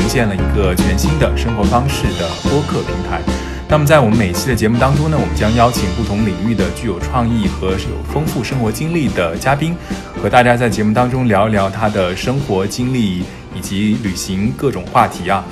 [0.00, 3.20] 呈现了一个全新的生活方式的播客平台。
[3.68, 9.76] 那么，在我们每期的节目当中呢，我们将邀请不同领域的具有创意和有丰富生活经历的嘉宾，
[10.16, 13.22] 和大家在节目当中聊一聊他的生活经历
[13.54, 15.44] 以及旅行各种话题啊。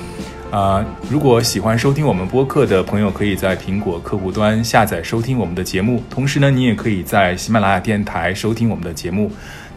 [0.49, 9.31] 啊，如果喜欢收听我们播客的朋友，可以在苹果客户端下载收听我们的节目，同时呢，你也可以在喜马拉雅电台收听我们的节目。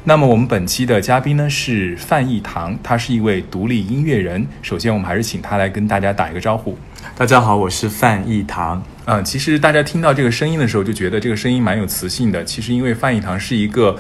[0.05, 4.45] 那么，我们本期的嘉宾呢是范逸堂，他是一位独立音乐人。
[4.61, 6.77] 首先，我们还是请他来跟大家打一个招呼。
[7.17, 8.83] 大家好，我是范逸堂。
[9.05, 12.43] 嗯，其实大家听到这个声音的时候，就觉得这个声音蛮有磁性的。
[12.45, 13.97] 其实，因为范逸堂是一个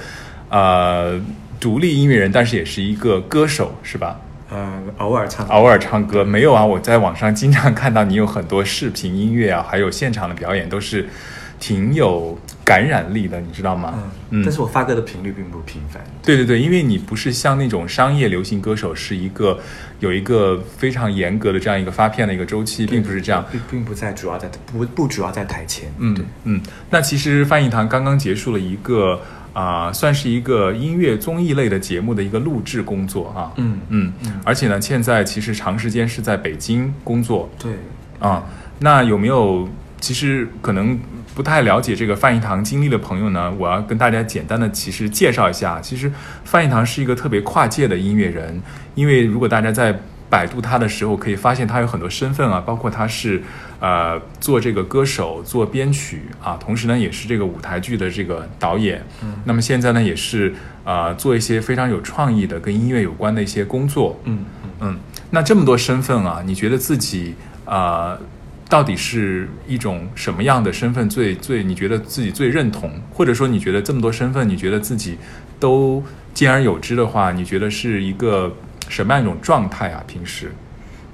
[0.48, 1.20] 呃
[1.60, 4.20] 独立音乐人，但是也是一个歌手，是吧？
[4.50, 6.66] 嗯，偶尔唱，偶尔唱歌没有啊？
[6.66, 11.08] 我在网上经常看到你有很多视频音乐啊，还有现场的表演，都是
[11.60, 13.94] 挺有感染力的，你知道吗？
[13.96, 16.02] 嗯嗯，但是我发歌的频率并不频繁。
[16.22, 19.58] 对对对，因为你不是像那种商业流行歌手，是一个
[20.00, 25.92] 有一个非常严格的这样一个发片的一个周期，并不是这样，并并不在主要在不不主要在台前。
[25.98, 29.20] 嗯嗯，那其实翻译堂刚刚结束了一个。
[29.54, 33.52] 啊，算是一个音乐综艺类的节目的一个录制工作啊。
[33.56, 34.40] 嗯嗯嗯。
[34.46, 37.50] 而且呢，现在其实长时间是在北京工作。
[37.58, 37.72] 对。
[38.18, 38.42] 啊，
[38.78, 39.68] 那有没有
[40.00, 40.98] 其实可能
[41.34, 43.52] 不太了解这个范逸堂经历的朋友呢？
[43.58, 46.12] 我要跟大家简单的其实介绍一下，其实
[46.44, 48.60] 范逸堂是一个特别跨界的音乐人，
[48.94, 49.98] 因为如果大家在。
[50.32, 53.42] 百度他的时候，可以发现他有很多身份啊，包括他是，
[53.80, 59.04] 呃，做这个歌手、做编曲啊，同时呢，也是这个舞台剧的这个导演。
[59.22, 59.34] 嗯。
[59.44, 64.18] 那么现在呢，也是呃，做一些非常有创意的跟音乐有关的一些工作。
[64.24, 64.98] 嗯嗯嗯。
[65.28, 67.34] 那这么多身份啊，你觉得自己
[67.66, 68.16] 啊，
[68.72, 71.62] 到底是一种什么样的身份最最？
[71.62, 75.18] 你觉得自己最认同，或者说你觉得这么多身份，你觉得自己
[75.60, 76.02] 都
[76.32, 78.50] 兼而有之的话，你觉得是一个？
[78.88, 80.04] 什么样一种状态啊？
[80.06, 80.52] 平时，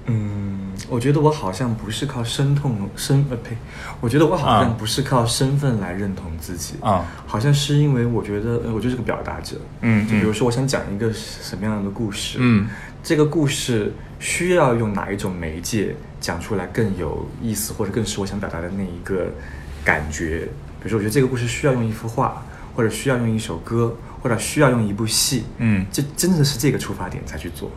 [0.06, 3.56] 嗯，我觉得我好像不是靠身痛身呃呸，
[4.00, 12.66] 我觉得我好像不是靠身份来认同自己啊，好像是因为我觉得我就是个表达者，嗯，就比如说我想讲一个什么样的故事，嗯，
[13.00, 19.27] 这个故事需要用哪一种媒介讲出来更有意思，或者更是我想表达的那一个
[19.84, 20.49] 感觉。
[20.81, 23.97] 比如说，我觉得这个故事需要用一幅画，或者需要用一首歌。
[24.21, 27.71] 或者需要用一部戏，嗯，这真的是这个出发点才去做。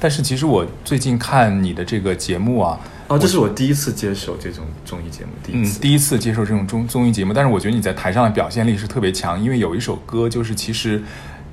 [0.00, 7.32] 但是其实我最近看你的这个节目啊，哦，这是我第一次接受这种综艺节目，第一次，第一次接受这种综综艺节目。
[7.32, 11.00] 但是我觉得你在台上的表现力是特别强，因为有一首歌就是其实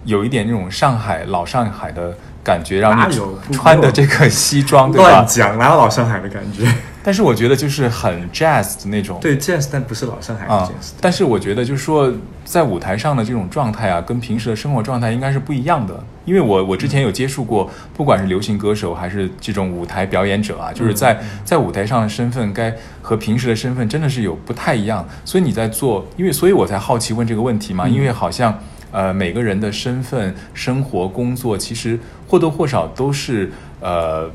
[0.05, 3.15] 有一点那种上海老上海的感觉，让你
[3.51, 5.09] 穿的这个西装，对吧？
[5.09, 6.65] 乱讲，哪有老上海的感觉？
[7.05, 10.91] 但是我觉得就是很 jazz 的那种，对 jazz，但不是老上海的 jazz。
[11.01, 12.09] 但是我觉得就是说，
[12.45, 16.01] 在舞台上的这种状态啊，跟平时的生活状态应该是不一样的。
[16.23, 25.05] 因为我我之前有接触过，不管是流行歌手还是这种舞台表演者啊，就是在在舞台上的身份，该和平时的身份真的是有不太一样。
[25.25, 28.57] 所以你在做，因为所以我才好奇问这个问题嘛，因为好像
[28.93, 34.31] 呃每个人的身份、生活、工作，其实或多或少都是呃。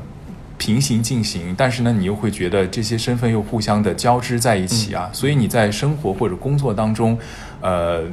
[0.61, 7.17] 平行进行，但是呢，你又会觉得这些身份又互相的交织在一起啊，所以你在生活或者工作当中，
[7.61, 8.03] 呃，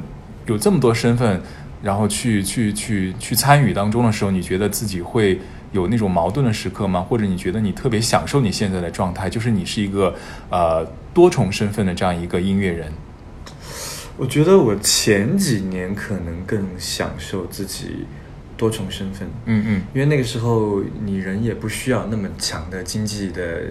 [0.45, 1.41] 有这么多身份，
[1.83, 5.37] 然后去去去去参与当中的时候，你觉得自己会
[5.73, 7.01] 有那种矛盾的时刻吗？
[7.01, 10.15] 或者你觉得你特别享受你现在的状态，就是你是一个
[10.49, 12.89] 呃多重身份的这样一个音乐人？
[14.17, 18.05] 我觉得我前几年可能更享受自己。
[18.59, 23.65] 多重身份，嗯嗯，因为那个时候你人也不需要那么强的经济的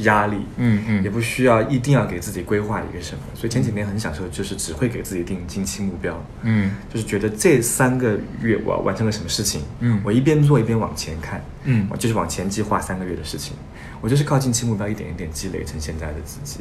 [0.00, 13.54] 压力，嗯嗯，也不需要一定要给自己规划一个什么，所以前几年很享受，就是只会给自己定近期目标，嗯，就是觉得这三个月我要完成了什么事情，嗯，我一边做一边往前看，嗯，我就是往前计划三个月的事情，
[14.00, 16.60] 我就是靠近期目标一点一点积累成现在的自己。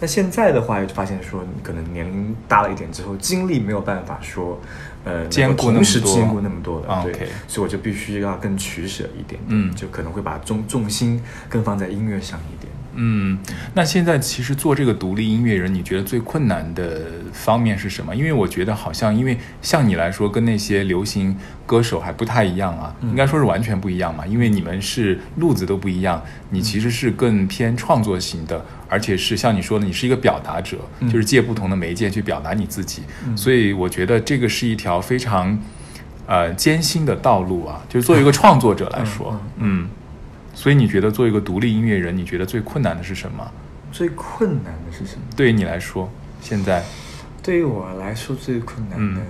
[0.00, 4.58] 那现在的话，就发现说，可能年龄大了一点之后，精力没有办法说。
[5.02, 11.18] 呃，兼顾同时兼顾那么多的，对，所以我就必须要更取舍一点，嗯，就可能会把重重心
[11.48, 12.59] 更放在音乐上一点。
[12.94, 13.38] 嗯，
[13.74, 17.02] 那现在其实做这个独立音乐人，你觉得最困难的
[17.32, 18.14] 方面是什么？
[18.14, 24.26] 因为我觉得好像，因为像你来说，跟那些流行歌手还不太一样啊，应该说是完全不一样嘛。
[24.26, 26.20] 因为你们是路子都不一样，
[26.50, 33.02] 你其实是更偏创作型的，而且是像你说的，你是一个表达者，就是借不同的媒介去表达你自己。
[33.36, 35.56] 所以我觉得这个是一条非常
[36.26, 39.88] 呃艰辛的道路啊，就是作为一个创作者来说，嗯。
[40.60, 43.50] 所以你觉得做一个独立音乐人，你觉得最困难的是什么？
[43.90, 45.22] 最困难的是什么？
[45.34, 46.12] 对于你来说，
[46.42, 46.84] 现在，
[47.42, 49.22] 对于我来说最困难的，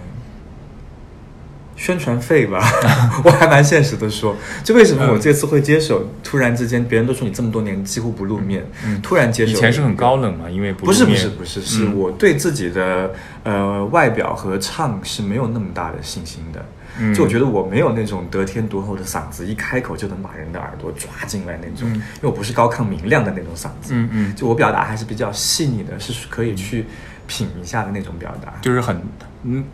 [1.77, 2.61] 宣传费吧，
[3.23, 6.05] 我还蛮现实的说，就为什么我这次会接手？
[6.25, 8.67] 突然之间，别人都说你这么多年几乎不露面，
[9.01, 16.67] 突然接手，以前是很高冷嘛，因为不是不是不是，是我对自己的呃外表和唱是没有那么大的信心的。
[17.15, 23.93] 就我觉得我没有那种得天独厚的嗓子，一开口就能把人的耳朵抓进来那种，因为我不是高亢明亮的那种嗓子。
[23.95, 26.85] 嗯嗯，就我表达还是比较细腻的，是可以去
[27.27, 29.01] 品一下的那种表达，就是很
[29.45, 29.65] 嗯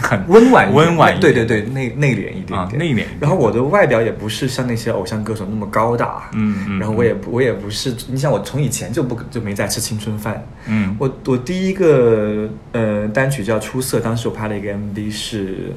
[0.00, 3.04] 很温婉温婉，对对对，内内敛一点点，内敛。
[3.20, 6.78] 然后我的外表也不是像那些偶像歌手那么高大，嗯嗯。
[6.78, 10.96] 然后我也我也不是，你想我从以前就不就没在吃青春饭，嗯。
[10.98, 15.72] 我我第一个呃单曲叫《出色》，当时我拍了一个 MV 是。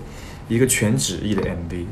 [0.53, 1.85] 一个全纸艺的 MV，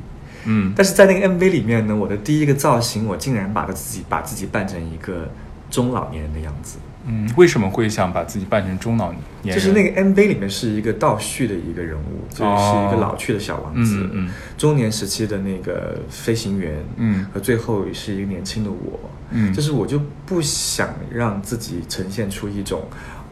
[0.45, 5.29] 嗯，但是在那个 MV 里面呢，我的第一个造型，我竟然把他自己把自己扮成一个
[5.69, 9.55] 中老年人的样子，嗯，为什么会想把自己扮成中老年人？
[9.55, 18.99] 就是那个 MV 里面是一个倒叙的一个人物，就是一个老去的小王子，嗯，中年时期的那个飞行员，嗯，和最后是一个年轻的我，
[19.31, 22.83] 嗯，就是我就不想让自己呈现出一种。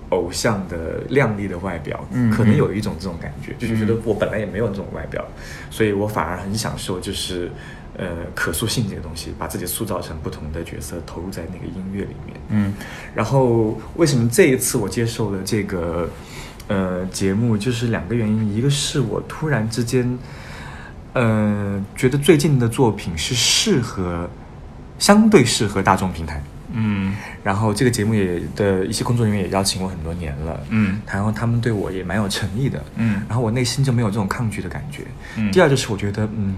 [0.10, 5.24] 偶像的靓丽的外表，嗯可能有一种这种感觉，就是觉得我本来也没有这种外表，
[5.70, 7.52] 所以我反而很享受，就是
[7.96, 12.38] 呃可塑性这个东西，把自己塑造成不同的角色，投入在那个音乐里面。
[12.50, 12.74] 嗯，
[13.14, 16.10] 然后为什么这一次我接受了这个
[16.68, 20.18] 呃节目，就是两个原因，一个是我突然之间
[21.14, 24.28] 呃觉得最近的作品是适合
[24.98, 26.42] 相对适合大众平台。
[26.72, 35.04] 嗯，然后这个节目也的一些工作人员也邀请我很多年了，嗯，然后他们对我也蛮有诚意的，嗯，然后我内心就没有这种抗拒的感觉。
[35.36, 36.56] 嗯，第二就是我觉得，嗯，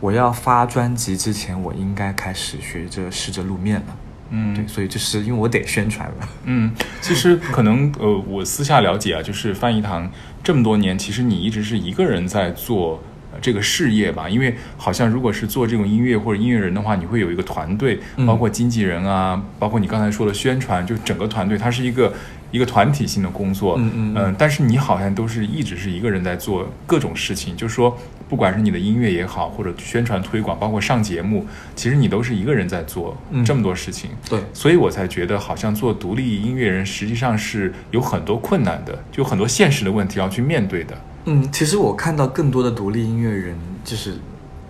[0.00, 3.96] 我要发专辑之前，我应该开始学着试着露面了，
[4.30, 10.10] 嗯，对，所以就是因为我得宣传了，嗯，其实可能呃，我私下了解啊，就是范一堂
[10.42, 13.02] 这么多年，其实你一直是一个人在做。
[13.40, 22.12] 这个事业吧，因为好像如果是做这种音乐或者音乐人的话，你会有一个团队，包括经纪人啊，包括你刚才说的宣传，就整个团队，它是一个
[22.50, 23.76] 一个团体性的工作。
[23.78, 24.36] 嗯嗯嗯。
[24.38, 27.96] 但是你好像都是一直是一个人在做各种事情，就是说，
[28.28, 34.10] 不管是你的音乐也好，或者宣传推广，包括上节目，其实你都是一个人在做这么多事情。
[34.28, 34.40] 对。
[34.52, 40.96] 所以我才觉得，好像做独立音乐人实际上是有很多困难的，就很多现实的问题要去面对的。
[41.24, 44.14] 嗯，其实我看到更多的独立音乐人，就是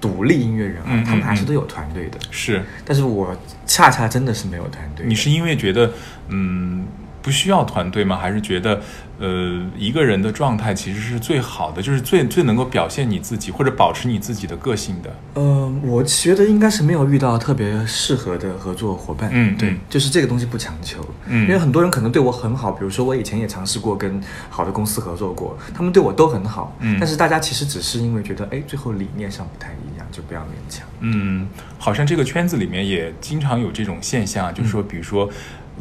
[0.00, 2.18] 独立音乐人啊，他们还是都有团队的。
[2.30, 3.36] 是，但是我
[3.66, 5.04] 恰恰真的是没有团队。
[5.06, 5.92] 你是因为觉得，
[6.28, 6.86] 嗯。
[7.24, 8.18] 不需要团队吗？
[8.18, 8.82] 还是觉得，
[9.18, 15.10] 呃，一个人的状态其实是最好的，就是最最能够表现你自己或者保持你自己的个性的。
[15.32, 19.30] 呃，我觉得应该是没有遇到特别适合的合作伙伴。
[19.32, 21.02] 嗯，对，就是这个东西不强求。
[21.24, 26.76] 嗯，因为很多人可能对我很好，比如说我以前也尝试过跟好的公司合作过，他们对我都很好。
[26.80, 30.86] 嗯，但是大家其实只是因为觉得，哎，最后理念上不太一样，就不要勉强。
[31.00, 31.48] 嗯，
[31.78, 35.26] 好像这个圈子里面也经常有这种现象，就是说，比如说。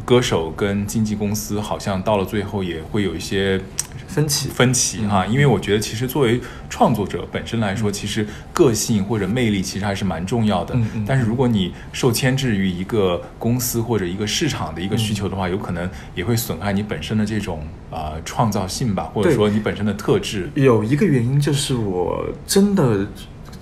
[0.04, 3.60] 歌手跟经纪公司好像到了最后也会有一些
[4.06, 5.24] 分歧，分歧哈。
[5.26, 10.76] 因为我觉得其实作为创作者本身来说，其实个性或者魅力其实还是蛮重要的。
[11.06, 20.50] 但是如果你受牵制于一个公司或者一个市场的一个需求的话，有可能也会损害你本身的这种啊创造性吧，或者说你本身的特质。
[20.54, 23.06] 有一个原因就是我真的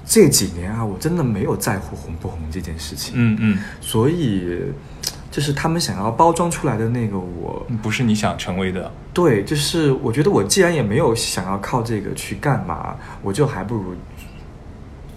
[0.05, 3.15] 这几年啊，我真的没有在乎红不红这件事情。
[3.17, 4.49] 嗯嗯，所以。
[5.33, 8.93] 就是他们想要包装出来的那个我，不是你想成为的。
[9.15, 13.95] 对，就是我觉得我既然也没有想要靠这个去干嘛，我就还不如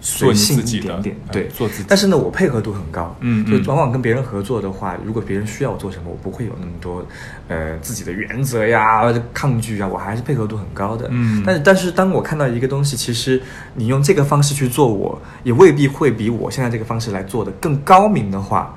[0.00, 1.16] 做自己一点点。
[1.30, 1.84] 对，做自己。
[1.86, 3.14] 但是呢，我配合度很高。
[3.20, 7.04] 嗯，就往往跟别人合作的话，如果别人需要我做什么，我不会有那么多
[7.48, 11.08] 呃自己的原则呀、抗拒啊，我还是配合度很高的。
[11.10, 13.42] 嗯，但是但是当我看到一个东西，其实
[13.74, 18.74] 你用这个方式去做，我也未必会比我现在这个方式来做的更高明的话。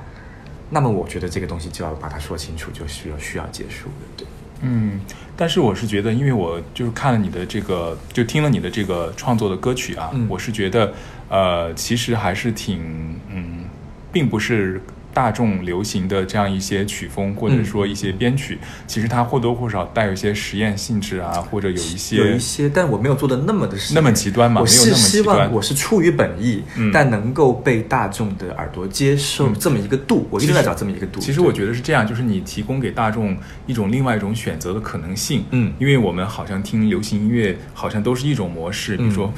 [0.69, 4.27] 那么我觉得这个东西就要把它说清楚，就需要需要结束的，对。
[4.61, 4.99] 嗯，
[5.37, 10.93] 但是我是觉得，因为我就是看了你的这个，就听了你的这个创作的歌曲啊，我是觉得，
[11.29, 13.65] 呃，其实还是挺，嗯，
[14.11, 14.81] 并不是。
[15.19, 18.57] 大众流行的这样一些曲风，或者说一些编曲，
[18.87, 24.61] 其实它或多或少带有一些实验性质啊，或者有一些有一些，但我没有做的那么的那么极端嘛。
[24.61, 31.19] 我是希望我是出于本意，但能够被大众的耳朵接受这么一个度，我一直在找这么一个度。
[31.19, 35.43] 其实我觉得是这样，就是你提供给大众一种另外一种选择的可能性。
[35.51, 39.33] 嗯，因为我们好像听流行音乐，好像都是一种模式，比如说。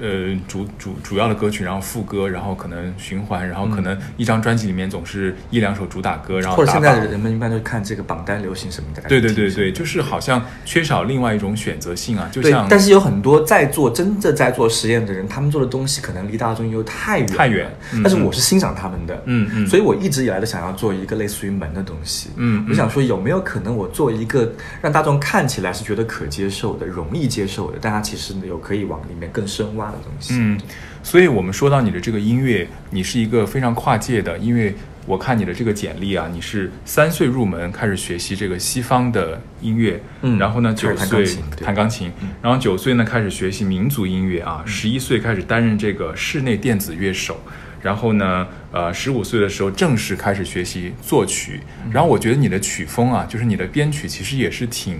[0.00, 9.02] 呃主主主要的歌曲，然后副歌，然后可能循环，然后可能一张专辑里面总是一两首主打歌，然后或者现在人们一般都看这个榜单流行什么的。
[9.02, 30.34] 对对对对，就是好像缺少另外一种选择性啊，就对像，但是有很多在做真的在做实验的人，他们做的东西可能离大众又太远太远嗯但是我是欣赏他们的，嗯嗯所以我一直以来都想要做一个类似于门的东西，嗯嗯我想说有没有可能我做一个让大众看起来是觉得可接受的、容易接受的，但它其实有可以往里面更深挖的东西。
[30.36, 30.58] 嗯，
[31.02, 34.74] 所以我们说到你的这个音乐，你是一个非常跨界的，因为
[35.06, 47.40] 我看你的这个简历啊，你是三岁入门开始学习这个西方的音乐，嗯然后呢开始弹九岁钢琴弹钢琴，然后九岁呢开始学习民族音乐啊，十一岁开始担任这个室内电子乐手。
[47.82, 51.60] 然后呢，呃，十五岁的时候正式开始学习作曲。
[51.90, 54.98] 然后我觉得你的曲风啊，就是你的编曲，其实也是挺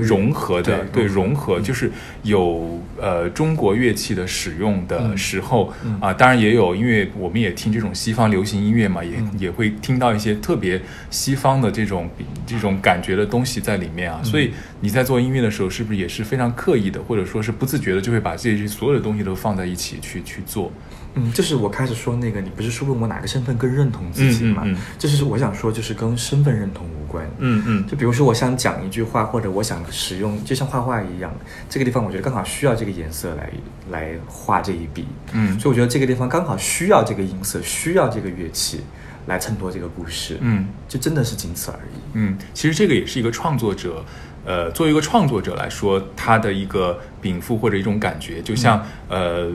[0.00, 1.90] 融合的，对对融融合就是
[2.22, 5.16] 有呃中国乐器的使用的嗯。
[5.16, 5.98] 时候嗯。
[6.00, 9.30] 啊，当然也有，因为我们也听这种西方流行音乐嘛，也嗯。
[9.38, 10.80] 也会听到一些特别
[11.10, 12.10] 西方的这种
[12.46, 14.20] 这种感觉的东西在里面啊。
[14.22, 20.72] 所以你在做音乐的时候，是不是也是非常刻意的，或者说是不自觉的，就会把这些所有的东西都放在一起去去做？
[21.14, 24.62] 嗯，就是我开始说那个，你不是说问我哪个身份更认同自己吗？
[24.64, 27.24] 嗯嗯嗯就是我想说，就是跟身份认同无关。
[27.38, 31.32] 嗯嗯就比如说，我想讲一句话，或者我想使用，就像画画一样，
[31.68, 33.50] 这个地方我觉得刚好需要这个颜色来
[33.90, 38.80] 来画这一笔，嗯所以我觉得这个地方刚好需要这个音色，需要这个乐器
[39.26, 40.66] 来衬托这个故事，嗯。
[40.88, 41.98] 就真的是仅此而已。
[42.12, 44.04] 嗯，其实这个也是一个创作者，
[44.44, 49.50] 呃，作为一个创作者来说，他的一个禀赋或者一种感觉，就像、呃，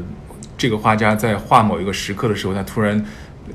[0.58, 3.06] 这个画家在画某一个时刻的时候，他突然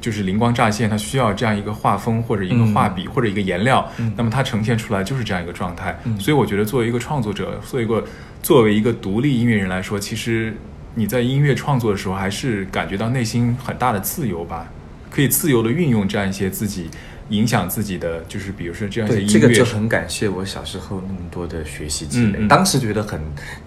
[0.01, 5.99] 就是灵光乍现，他需要这样一个画风或者一个画笔、或者一个颜料，嗯那么他呈现出来就是这样一个状态。
[6.05, 8.05] 嗯所以我觉得，作为一个创作者，作为一个
[8.43, 10.57] 作为一个独立音乐人来说，其实
[10.95, 14.67] 你在音乐创作的时候，还是感觉到内心很大的自由吧，
[15.11, 16.89] 可以自由的运用这样一些自己。
[17.33, 22.39] 影响自己的，就是比如说这样一些，音乐，这个就很感谢我小时候那么多的学习积累。
[22.39, 22.49] 嗯嗯。
[22.49, 23.21] 当时觉得很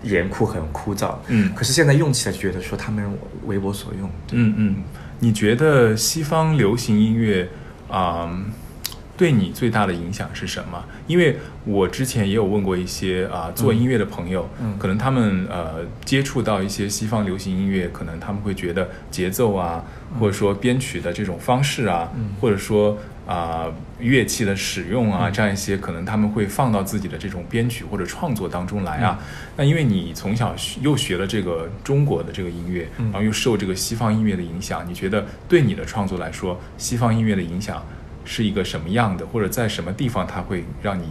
[0.04, 1.52] 严酷、很枯燥，嗯。
[1.54, 3.04] 可是现在用起来觉得说他们
[3.46, 4.10] 为我所用。
[4.32, 4.76] 嗯嗯，
[5.20, 7.50] 你觉得西方流行音乐
[7.90, 8.30] 啊、
[9.18, 10.84] 对你最大的影响是什么？
[11.08, 14.76] 因为我之前也有问过一些啊、做音乐的朋友，嗯。
[14.78, 19.84] 可能他们呃接触到一些西方流行音乐，可能他们会觉得节奏啊，
[20.20, 22.30] 或者说编曲的这种方式啊，嗯。
[22.42, 23.66] 或者说啊、
[24.00, 29.18] 乐器的使用啊，嗯这样一些可能他们会放到自己的这种编曲或者创作当中来啊。
[29.20, 29.26] 嗯
[29.58, 37.84] 那因为你从小又学了这个中国的这个音乐，嗯然后又受这个西方音乐的影响，你觉得对你的创作来说，西方音乐的影响
[38.26, 41.06] 是一个什么样的，或者在什么地方它会让你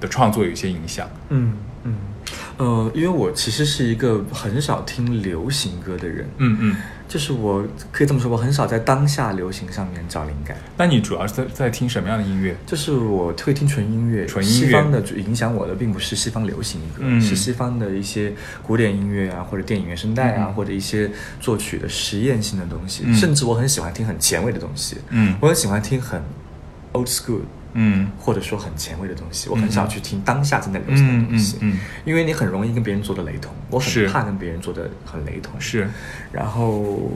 [0.00, 1.08] 的创作有一些影响？
[1.30, 1.94] 嗯嗯，
[2.58, 6.76] 呃，因为我其实是一个很少听流行歌的人，嗯嗯。
[7.08, 10.56] 就是我可以这么说，我很少在当下流行上面找灵感。
[10.76, 12.56] 那你主要是在在听什么样的音乐？
[12.66, 18.32] 就是我会听纯音乐，纯音乐西方的影响我的并不是西方流行歌，嗯是西方的一些
[18.62, 21.10] 古典音乐啊，或者电影原声带啊，嗯或者一些
[21.40, 23.04] 作曲的实验性的东西。
[23.06, 26.20] 嗯甚至我很喜欢听很前卫的东西，嗯我很喜欢听很
[26.92, 27.40] old school
[27.76, 29.48] 嗯或者说很前卫的东西。
[29.48, 35.52] 我很少去听当下正在流行的嗯嗯东西，嗯，因为你很容易跟别人做的雷同，我很怕跟别人做的很雷同。
[35.60, 35.88] 是。
[36.32, 37.10] 然后。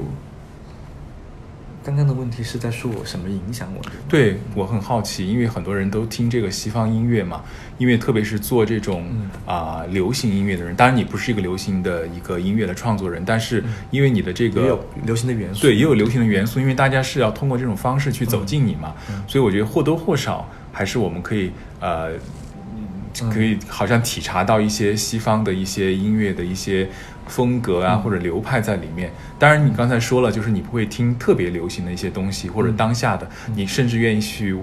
[1.91, 3.91] 刚刚的问题是在说我什么影响我的？
[4.09, 7.43] 对我很好奇，因为很多人都听这个西方音乐嘛，
[7.79, 9.29] 因为特别是做这种嗯。
[9.45, 19.21] 啊、流行音乐的人，当然你不是一个流行的一个音乐的创作人，但是因为你的这个也有流行的元素，对，也有流行的元素，因为大家是要通过这种方式去走进你嘛，嗯。
[19.27, 23.29] 所以我觉得或多或少还是我们可以呃，嗯。
[23.29, 26.89] 可以好像体察到一些西方的一些音乐的一些
[27.31, 29.11] 风格啊、嗯或者流派在里面。
[29.39, 34.55] 当然，你刚才说了，就是你不会听特别流行的一些东西或者嗯当下的，你甚至愿意去。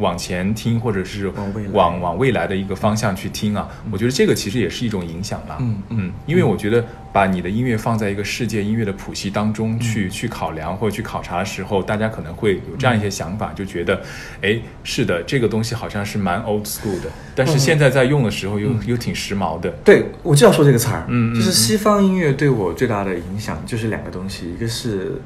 [0.00, 5.58] 往前听，或者是往未往往未来的一个方向去听啊，我觉得这个其实也是一种影响啦。
[5.60, 5.98] 嗯嗯。
[6.00, 10.10] 嗯，因为我觉得把你的音乐放在一个世界音乐的谱系当中去、嗯。
[10.10, 14.00] 去考量或者去考察的时候，大家可能会有这样一些想法，就觉得，
[14.42, 17.58] 哎，是的，这个东西好像是蛮 old school 的，但是嗯。
[17.58, 19.70] 现在在用的时候又、又挺时髦的。
[19.84, 25.20] 对，我就要说这个词儿，嗯嗯就是西方音乐对我最大的影响就是两个东西，一个是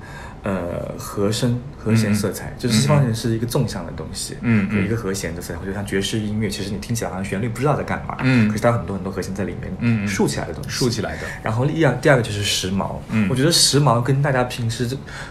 [0.45, 4.79] 呃和声和弦色彩，就是西方人是一个纵向的东西，嗯嗯。
[4.79, 8.49] 有一个和弦的色彩，或者像爵士音乐，其实你听起来好像旋律不知道在干嘛，嗯。
[8.49, 10.09] 可是它有很多很多和弦在里面，嗯嗯。
[10.09, 11.23] 竖起来的东西，竖起来的。
[11.43, 13.27] 然后第二第二个就是时髦，嗯。
[13.29, 14.89] 我觉得时髦跟大家平时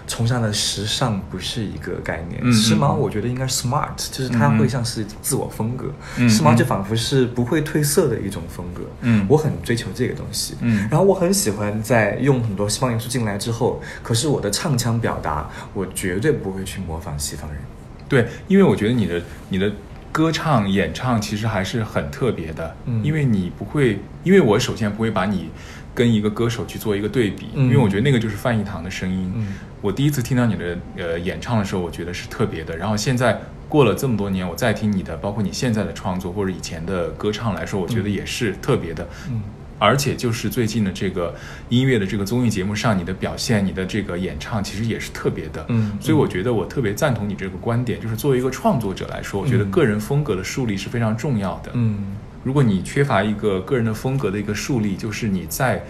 [0.08, 2.52] 崇尚的时尚不是一个概念。
[2.52, 5.86] 时髦我觉得应该是 smart，就是它会像是自我风格。
[6.18, 6.58] 嗯时髦嗯。
[6.58, 8.82] 就仿佛是不会褪色的一种风格。
[9.02, 9.26] 嗯。
[9.30, 10.56] 我很追求这个东西。
[10.62, 10.88] 嗯。
[10.90, 17.62] 然后我很喜欢在用很多西方元素进来之后，可是我的唱腔表达，我绝对不会去模仿西方人。
[18.08, 19.72] 对，因为我觉得你的你的
[20.12, 25.50] 歌唱演唱其实还是很特别的，嗯因为你不会，因为我首先不会把你
[25.94, 29.32] 跟一个歌手去做一个对比，嗯因为我觉得那个就是范逸堂的声音。
[29.36, 29.48] 嗯
[29.82, 32.78] 我第一次听到你的呃演唱的时候，我觉得是特别的。
[32.78, 39.06] 然后现在过了这么多年，我再听你的，包括你现在的创作或者以前的歌唱来说，我觉得也是特别的。
[39.30, 39.42] 嗯
[39.84, 41.36] 而且就是最近的这个
[41.68, 45.66] 音乐的这个综艺节目上，你的表现、你的这个演唱，其实也是特别的。
[45.68, 51.72] 嗯所以我觉得我特别赞同你这个观点，就是作为一个创作者来说，我觉得嗯个人风格的树立是非常重要的。
[51.74, 55.84] 嗯如果你缺乏一个个人的风格的一个树立，就是你在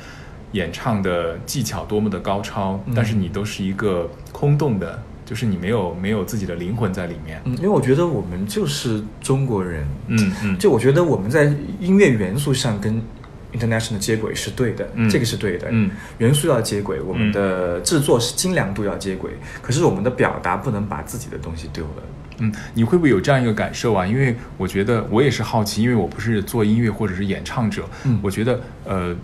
[0.54, 7.40] 演唱的技巧多么的高超，嗯但是你都是一个空洞的，就是你没有没有自己的灵魂在里面。
[7.46, 9.88] 嗯，因为我觉得我们就是中国人。
[10.08, 13.00] 嗯嗯，就我觉得我们在音乐元素上跟
[13.58, 15.68] international 接轨是对的，嗯这个是对的。
[15.72, 19.32] 嗯，元素要接轨，我们的制作是精良度要接轨，
[19.62, 22.04] 可是我们的表达不能把自己的东西丢了。
[22.40, 24.06] 嗯，你会不会有这样一个感受啊？
[24.06, 29.16] 因为我觉得我也是好奇，因为我不是做音乐或者是演唱者，嗯我觉得呃。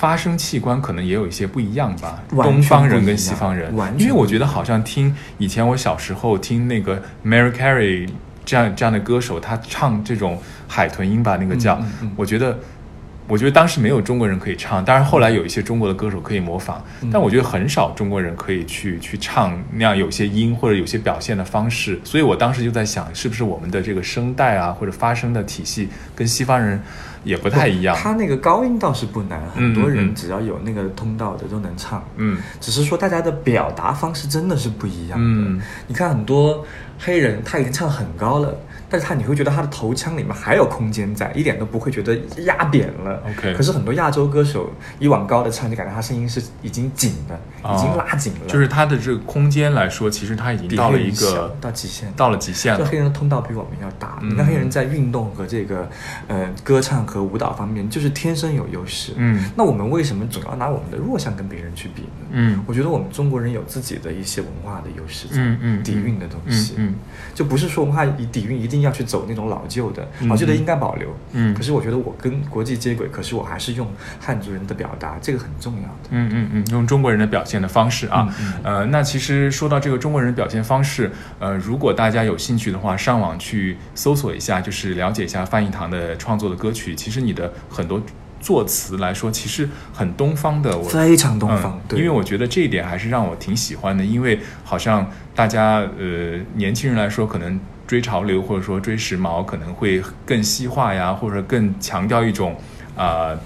[0.00, 8.08] 发声器官可能也有一些不一样吧，东方人跟西方人，完全因为我觉得好像听以前我小时候听那个 Mary Carey
[8.42, 12.58] 这样这样的歌手，他唱这种海豚音吧，那个叫，嗯嗯嗯我觉得。
[13.30, 26.82] 我觉得当时没有中国人可以唱，当然后来有一些中国的歌手可以模仿，嗯但我觉得很少中国人可以去去唱那样有些音或者有些表现的方式，所以我当时就在想，是不是我们的这个声带啊或者发声的体系跟西方人
[27.22, 27.96] 也不太一样？
[27.96, 32.04] 他那个高音倒是不难，嗯很多人嗯只要有那个通道的都能唱。
[32.16, 35.24] 嗯只是说大家的表达方式真的是不一样的。
[35.24, 36.66] 嗯你看很多
[36.98, 38.54] 黑人他已经唱很高了，
[38.90, 43.22] 但是他你会觉得他的头腔里面还有空间在，一点都不会觉得压扁了。
[43.30, 52.12] OK 可是很多亚洲歌手一往高的唱，你感觉他声音是已经紧的，哦已经拉紧了，就是他的这个空间来说，其实他已经到了一个到极限。
[52.16, 53.00] 到了极限了就黑。
[53.00, 54.18] 人的通道比我们要大。
[54.20, 55.88] 嗯你看黑人在运动和这个
[56.28, 59.12] 呃歌唱和舞蹈方面，就是天生有优势。
[59.16, 62.08] 嗯那我们为什么总要拿我们的弱项跟别人去比呢？
[62.32, 66.94] 嗯我觉得我们中国人有自己的一些文化的优势在，嗯嗯底蕴的东西，嗯嗯
[67.34, 71.08] 就不是说文化底蕴一定要去走那种老旧的，嗯老旧的应该保留。
[71.32, 73.86] 嗯可是我觉得我跟国际接轨，可是我还是用
[74.20, 76.08] 汉族人的表达，这个很重要的。
[76.10, 86.94] 嗯嗯嗯，用中国人的表现的方式啊，嗯呃，那其实说到这个中国人的表现方式，呃，如果大家有兴趣的话，上网去搜索一下，就是了解一下范逸堂的创作的歌曲。
[86.94, 88.02] 其实你的很多
[88.40, 97.60] 作词来说，其实很东方的，我非常东方嗯，对因为我觉得这一点还是让我挺喜欢的，因为好像大家呃年轻人来说，可能
[97.90, 102.54] 追潮流或者说追时髦，可能会更西化呀，或者更强调一种
[102.94, 103.34] 啊。
[103.34, 103.38] 呃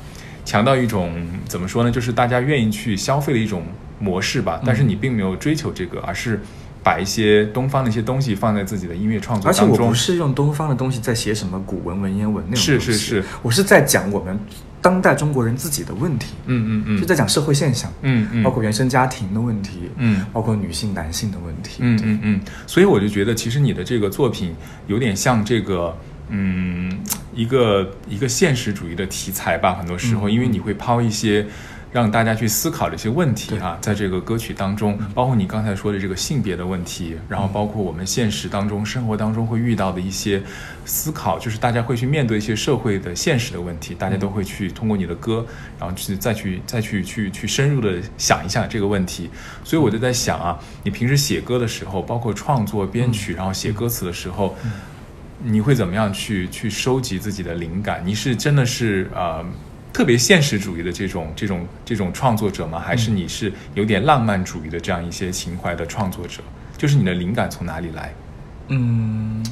[0.47, 1.91] 强调一种怎么说呢？
[1.91, 3.63] 就是大家愿意去消费的一种
[3.99, 4.61] 模式吧。
[4.63, 6.39] 但是你并没有追求这个，而是
[6.83, 9.71] 把一些东方的一些东西放在自己的音乐创作当中。
[9.71, 14.39] 而且我不是用东方的东西在写什么古文文言文那种是是是我是在讲我们
[14.85, 20.27] 当代中国人自己的问题，嗯嗯嗯，就在讲社会现象，嗯嗯，包括原生家庭的问题，嗯。
[20.31, 24.55] 包括女性、男性的问题，嗯嗯嗯，所以我就觉得，其实你的这个作品
[24.87, 25.97] 有点像这个，
[26.29, 26.99] 嗯，
[27.35, 29.73] 一个一个现实主义的题材吧。
[29.73, 31.47] 很多时候，嗯因为你会抛一些
[31.95, 40.43] 让大家去思考的一些问题啊，在这个歌曲当中，包括你刚才说的这个性别的问题，然后包括我们现实当中、生活当中会遇到的一些
[40.85, 45.47] 思考，就是大家会去面对一些社会的现实的问题，大家都会去通过你的歌，
[45.79, 49.31] 然后去再去再去去去深入的想一下这个问题。
[49.63, 54.57] 所以我就在想啊，你平时写歌的时候，包括创作编曲，然后写歌词的时候，
[55.45, 58.03] 你会怎么样去去收集自己的灵感？
[58.05, 59.45] 你是真的是呃
[59.95, 62.81] 特别现实主义的这种这种这种创作者吗？
[62.81, 66.43] 还是你是有点浪漫主义的这样一些情怀的创作者？
[66.77, 68.13] 就是你的灵感从哪里来？
[68.69, 69.45] 嗯，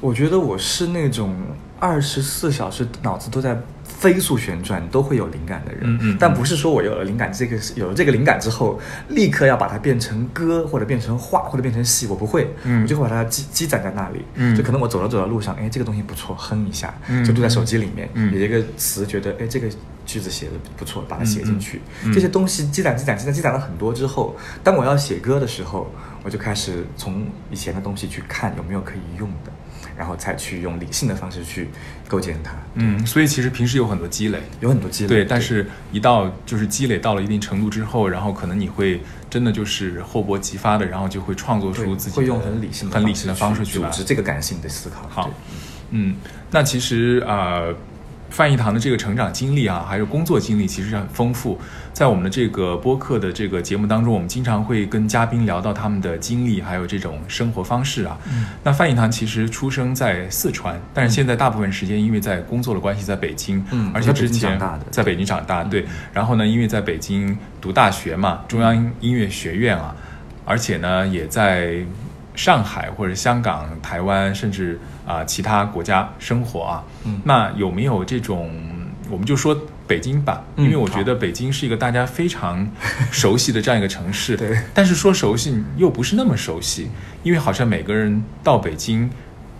[0.00, 1.36] 我觉得我是那种
[1.78, 3.56] 二十四小时脑子都在
[4.04, 5.80] 飞速旋转，都会有灵感的人。
[5.84, 12.54] 嗯嗯但不是说我有了灵感，这个有了这个灵感之后，立刻要把它变成歌，或者变成画，或者变成戏，我不会。
[12.64, 14.22] 嗯我就会把它积积攒在那里。
[14.34, 18.06] 嗯就可能我走着走着路上，哎，这个东西不错，哼一下，嗯就录在手机里面。
[18.12, 19.66] 嗯有一个词，觉得哎，这个
[20.04, 21.80] 句子写的不错，把它写进去。
[22.12, 25.90] 这些东西积攒、积攒、积攒、积攒了很多之后，当我要写歌的时候，
[26.22, 29.50] 我就开始从以前的东西去看有没有可以用的，
[29.96, 31.68] 然后再去用理性的方式去
[32.08, 32.52] 构建它。
[32.74, 45.08] 嗯，所以其实平时有很多积累，有很多积累，对，但是一到就是积累到了一定程度之后，然后可能你会真的就是厚薄激发的，然后就会创作出自己会用很理性的很理性的方式去组织这个感性的思考。
[45.08, 45.30] 好，
[45.90, 46.16] 嗯，
[46.50, 47.74] 那其实呃，
[48.30, 51.60] 范一堂的这个成长经历啊，还有工作经历，其实很丰富。
[51.94, 58.18] 在我们的这个播客的这个节目当中，我们经常会跟嘉宾聊到他们的经历，还有这种生活方式啊。
[58.26, 65.86] 嗯那范一堂其实出生在四川，但是现在大部分时间因为在工作的关系在北京，嗯而且之前在北京长大，嗯对。
[66.12, 69.94] 然后呢，因为在北京读大学嘛，中央音乐学院啊，
[70.44, 71.76] 而且呢也在
[72.34, 76.82] 上海或者香港、台湾，甚至啊、其他国家生活啊。
[77.04, 78.50] 嗯那有没有这种，
[79.08, 82.66] 我们就说北京吧，嗯因为我觉得北京是一个大家非常
[83.10, 84.36] 熟悉的这样一个城市。
[84.38, 86.90] 对但是说熟悉又不是那么熟悉，
[87.22, 89.08] 因为好像每个人到北京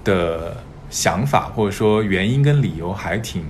[0.03, 0.57] 的
[0.91, 3.45] 想法或者说原因跟理由还挺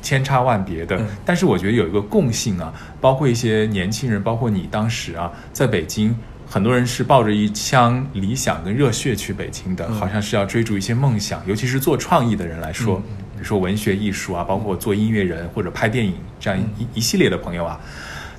[0.00, 0.96] 千差万别的。
[0.96, 6.14] 嗯但是我觉得有一个共性啊，包括一些年轻人，包括你当时啊，在北京。
[6.46, 13.02] 很多人是抱着一腔理想跟热血去北京的，嗯好像是要追逐一些梦想，尤其是做创意的人来说，
[13.44, 17.78] 如说文学艺术啊，包括做音乐人或者拍电影这样一、一系列的朋友啊。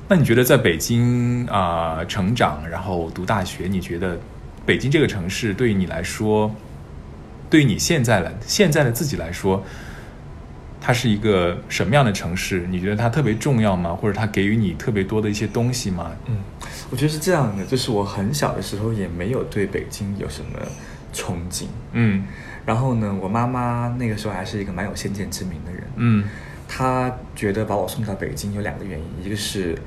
[0.08, 4.20] 那你觉得在北京啊、成长，然后读大学，你觉得
[4.66, 6.54] 北京这个城市对于你来说，
[7.50, 9.64] 对于你现在来现在的自己来说，
[10.82, 12.68] 它是一个什么样的城市？
[12.70, 13.94] 你觉得它特别重要吗？
[13.94, 16.12] 或者它给予你特别多的一些东西吗？
[16.28, 16.38] 嗯，
[16.92, 20.60] 我觉得是这样的，就是我很小的时候也没有对北京有什么
[21.14, 21.66] 憧憬。
[21.94, 22.24] 嗯
[22.66, 25.84] 然后呢，我妈妈那个时候还是一个蛮有先见之明的人。
[25.98, 26.24] 嗯。
[26.68, 29.78] 她觉得把我送到北京有两个原因，一个是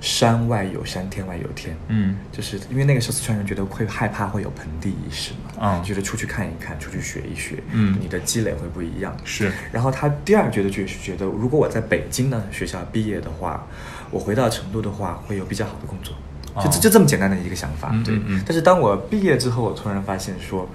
[0.00, 1.76] 山外有山，天外有天。
[1.86, 2.16] 嗯。
[2.32, 7.96] 就是因为那个时候四川人觉得会害怕会有盆地意识嘛，嗯觉得出去看一看，出去学一学，嗯。
[8.00, 9.16] 你的积累会不一样。
[9.24, 9.52] 是。
[9.70, 13.64] 然后她第二觉得就是觉得，如果我在北京呢学校毕业的话，
[14.10, 16.12] 我回到成都的话会有比较好的工作，
[16.56, 16.72] 就哦。
[16.72, 17.94] 就就这么简单的一个想法。
[18.04, 18.20] 对。
[18.26, 20.68] 嗯，但是当我毕业之后，我突然发现说，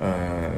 [0.00, 0.50] 呃，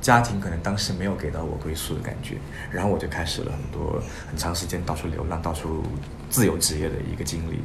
[0.00, 2.36] 家庭可能当时没有给到我归宿的感觉，
[2.70, 5.82] 然后我就开始了很多很长时间到处流浪、到处
[6.30, 7.58] 自由职业的一个经历。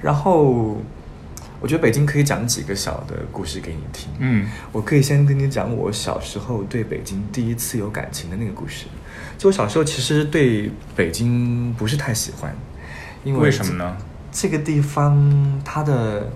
[0.00, 0.78] 然后，
[1.60, 4.10] 我觉得北京可以讲几个小的故事给你听。
[4.18, 8.86] 嗯我可以先跟你讲我小时候对北京第一次有感情的那个故事。
[9.38, 12.56] 就我小时候其实对北京不是太喜欢，
[13.24, 13.96] 因为为什么呢？
[14.32, 16.30] 这个地方它的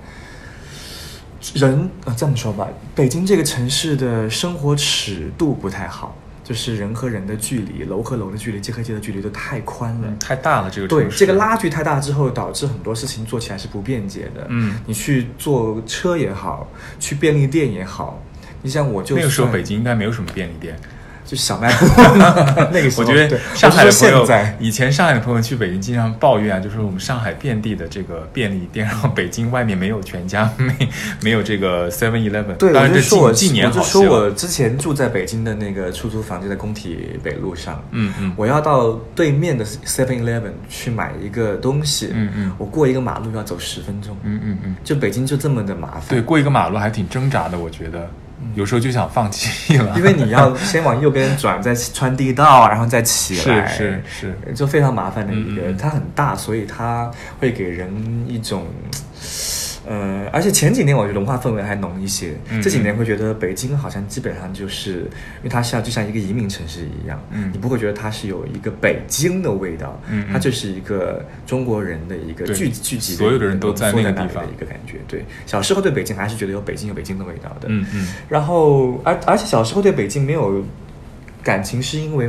[1.54, 10.08] 人啊这么说吧，北京这个城市的生活尺度不太好，就是人和人的距离、楼和楼的距离、街和街的距离都太宽了。
[10.08, 11.18] 嗯，太大了这个对城市。
[11.18, 14.46] 这个拉距太大之后，导致很多事情做起来是不便捷的。
[14.48, 16.68] 嗯你去坐车也好，
[16.98, 18.22] 去便利店也好，
[18.62, 20.78] 你像我就那个时候北京应该没有什么便利店。
[21.26, 21.86] 就是小卖部，
[22.72, 30.88] 那个时候我觉得上海的朋友现在，以前上海的朋友去北京经常抱怨啊，就是我们上海遍地的这个便利店，然后北京外面没有全家，没
[31.20, 32.54] 没有这个 Seven Eleven。
[32.56, 33.82] 对，当然这我就说我近近年我就。
[33.82, 38.32] 说我之前住在北京的那个出租房就在工体北路上，嗯嗯。
[38.36, 42.52] 我要到对面的 Seven Eleven 去买一个东西，嗯嗯。
[42.58, 48.08] 我过一个马路要走十分钟，嗯嗯嗯，就北京就这么的麻烦，对，过一个马路还挺挣扎的，我觉得
[48.54, 54.02] 有时候就想放弃了，因为你要先往右边转，再穿地道，然后再起来，是是
[54.46, 55.62] 是，就非常麻烦的一个。
[55.62, 57.90] 嗯嗯嗯它很大，所以它会给人
[58.28, 58.66] 一种。
[59.86, 65.02] 呃，而且前几年我觉得文化氛围还浓一些，嗯这几年会觉得北京好像基本上就是，
[65.38, 67.50] 因为它像就像一个移民城市一样，嗯。
[67.52, 70.00] 你不会觉得它是有一个北京的味道，
[70.32, 74.44] 它就是一个中国人的一个聚聚集，所有的人都在那个地方。
[74.44, 74.98] 的一个感觉。
[75.06, 78.08] 对，小时候对北京还是觉得有北京有北京的味道的，嗯嗯。
[78.28, 80.64] 然后，而而且小时候对北京没有
[81.42, 82.28] 感情，是因为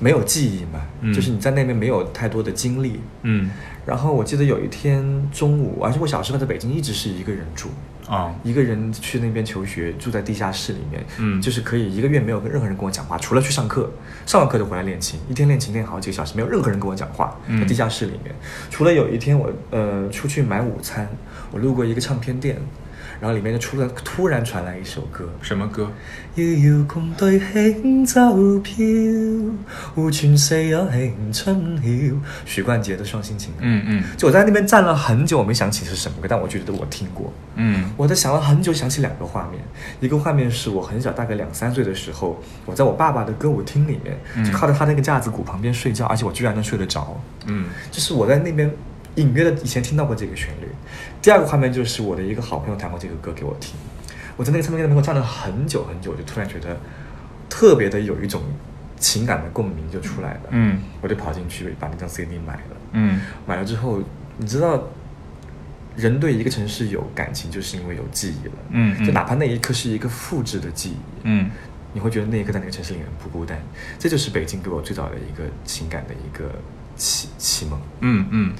[0.00, 1.14] 没有记忆嘛，嗯。
[1.14, 3.00] 就是你在那边没有太多的经历。
[3.22, 3.50] 嗯
[3.88, 7.68] 然后我记得有一天中午，而且我小时候在北京一直是一个人住，
[8.06, 8.30] 啊。
[8.44, 11.40] 一个人去那边求学，住在地下室里面，嗯。
[11.40, 13.90] 就是可以一个月没有跟任何人跟我讲话，除了去上课，
[14.26, 17.58] 上完课就回来练琴，一天练琴练好几个小时，没有任何人跟我讲话，嗯。
[17.60, 18.34] 在地下室里面。
[18.68, 21.08] 除了有一天我呃出去买午餐，
[21.50, 22.58] 我路过一个唱片店，
[23.20, 25.90] 然后里面就出了突然传来一首歌，什么歌？
[26.36, 28.20] 遥遥共对輕舟
[28.60, 29.50] 飄，
[29.94, 32.14] 互傳世有情春曉。
[32.44, 33.50] 許冠傑的《雙星情》。
[33.60, 37.32] 嗯嗯就我在那边站了很久，我没想起是什么歌，但我觉得我听过。
[37.56, 39.60] 嗯我在想了很久，想起两个画面，
[40.00, 47.20] 一个画面是我很小，大概两三岁的时候，我在我爸爸的歌舞厅里面，嗯就靠在他那个架子鼓旁边睡觉，而且我居然能睡得着。
[47.46, 48.70] 嗯就是我在那邊
[49.18, 50.68] 隱約的以前听到过这个旋律。
[51.20, 53.74] 第二个画面就是我的一个好朋友弹过这个歌给我听，
[54.36, 56.78] 我在那个唱片店门口站了很久很久，我就突然觉得
[57.50, 58.42] 特别的有一种
[58.98, 60.40] 情感的共鸣就出来了。
[60.50, 62.76] 嗯我就跑进去把那张 CD 买了。
[62.92, 64.02] 嗯买了之后，
[64.38, 64.82] 你知道，
[65.96, 68.54] 人对一个城市有感情，就是因为有记忆了。
[68.70, 71.50] 嗯嗯就哪怕那一刻是一个复制的记忆，嗯
[71.92, 73.58] 你会觉得那一刻在那个城市里面不孤单。
[73.98, 76.50] 这就是北京给我最早的一个情感的一个
[76.96, 77.80] 启启蒙。
[78.00, 78.54] 嗯嗯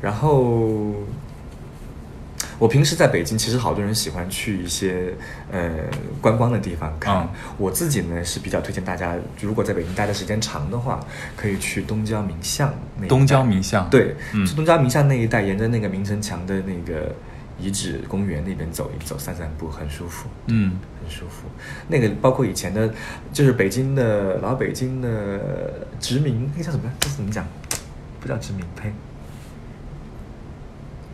[0.00, 0.94] 然后，
[2.58, 5.14] 我平时在北京，其实好多人喜欢去一些
[5.50, 5.70] 呃
[6.20, 7.16] 观光的地方看。
[7.18, 11.00] 嗯我自己呢是比较推荐大家，如果在北京待的时间长的话，
[11.36, 13.16] 可以去东郊民巷那一帶。
[13.16, 17.14] 東郊民巷对，嗯去东郊民巷那一带，沿着那个明城墙的那个。
[17.60, 20.28] 遗址公园那边走一走，散散步，很舒服。
[20.46, 21.48] 嗯很舒服。
[21.88, 22.88] 那个包括以前的，
[23.32, 25.40] 就是北京的老北京的
[25.98, 26.88] 殖民，那個叫什么？
[27.00, 27.44] 这是怎么讲？
[28.20, 28.92] 不叫殖民，呸。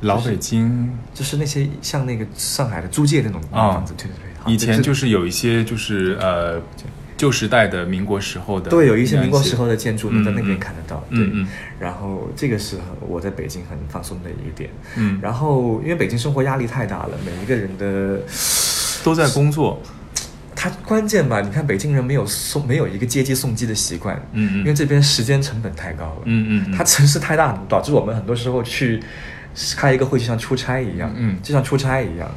[0.07, 4.53] 老北京就是那些像那个上海的租界那种啊房子，对对对。
[4.53, 6.61] 以前就是有一些就是呃
[7.17, 11.47] 旧时代的民国时候的对有一些民国时候的建筑嗯能在那边嗯看得到，对。
[11.81, 14.69] 然后这个是我在北京很放松的一个点。
[14.97, 18.21] 嗯然后因为北京生活压力太大了，每一个人的
[19.03, 19.81] 都在工作，
[20.55, 29.03] 他关键吧，你看北京人没有送没有一个接机送机的习惯，嗯嗯因为这边时间成本太高了，嗯嗯嗯它城市太大，导致我们很多时候去
[29.77, 31.39] 开一个会就像出差一样，嗯。
[31.43, 32.29] 就像出差一样。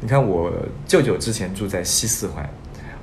[0.00, 0.52] 你看我
[0.86, 2.48] 舅舅之前住在西四环，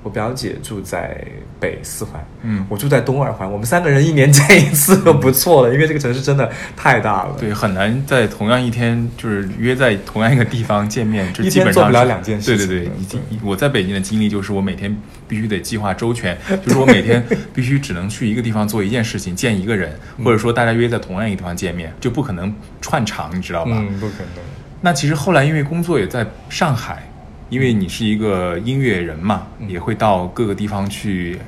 [0.03, 1.25] 我表姐住在
[1.59, 2.65] 北四环，嗯。
[2.69, 14.95] 我住在东二环，我们三个人一年见一次就不错了，因为这个城市真的太大了，对，很难在同样一天就是约在同样一个地方见面，就基本上做不了两件事情对对对，已经我在北京的经历就是我每天
[15.33, 19.91] 必须得计划周全， 就是我每天必须只能去一个地方做一件事情，见一个人，
[20.23, 23.71] 或者说大家约在同样一个地方见面，就不可能串场，你知道吧？
[23.73, 24.43] 嗯，不可能。
[24.81, 27.01] 那其实后来因为工作也在上海，
[27.49, 31.39] 因为你是一个音乐人嘛，嗯也会到各个地方去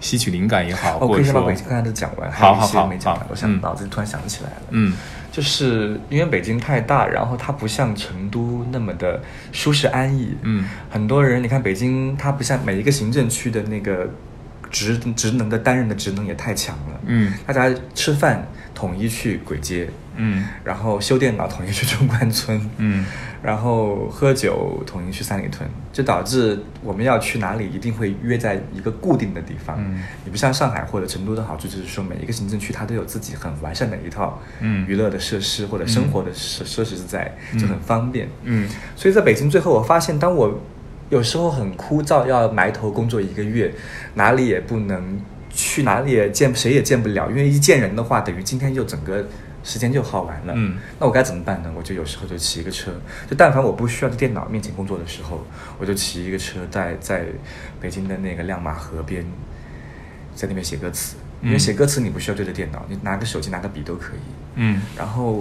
[0.00, 4.96] 吸取灵感也好，或者说以先把北京刚才都讲完，好好好没讲完，我想嗯脑子里突然想起来了，嗯
[5.34, 9.20] 就是因为北京太大，然后它不像成都那么的
[9.50, 10.36] 舒适安逸。
[10.42, 10.64] 嗯。
[10.88, 14.08] 很多人你看北京，它不像每一个行政区的那个
[14.70, 17.00] 职职能的担任的职能也太强了。
[17.06, 17.32] 嗯。
[17.44, 20.44] 大家吃饭统一去簋街，嗯。
[20.62, 23.04] 然后修电脑统一去中关村，嗯
[23.44, 29.76] 然后喝酒统一去三里屯，就导致我们要去哪里一定会约在一个固定的地方。
[29.78, 38.26] 嗯你不像上海或者成都的好处，就是说每一个行政区它都有自己很完善的一套嗯娱乐的设施或者生活的设设施在，嗯就很方便。
[38.44, 40.58] 嗯所以在北京，最后我发现，当我
[41.10, 43.70] 有时候很枯燥，要埋头工作一个月，
[44.14, 49.22] 哪里也不能去，哪里也见谁也见不了，因为一见人的话，等于今天就整个
[49.64, 50.52] 时间就耗完了。
[50.54, 51.72] 嗯那我该怎么办呢？
[51.74, 52.92] 我就有时候就骑一个车，
[53.28, 55.44] 就但凡我不需要在电脑面前工作的时候，
[55.78, 57.24] 我就骑一个车在在
[57.80, 59.24] 北京的那个亮马河边，
[60.34, 61.16] 在那边写歌词。
[61.42, 64.20] 因为嗯写歌词你不需要对着电脑，你拿个手机拿个笔都可以。
[64.54, 65.32] 嗯然后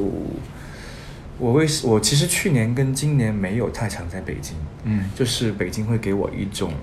[1.38, 6.74] 我为我其实去年跟今年没有太常在北京，嗯就是北京会给我一种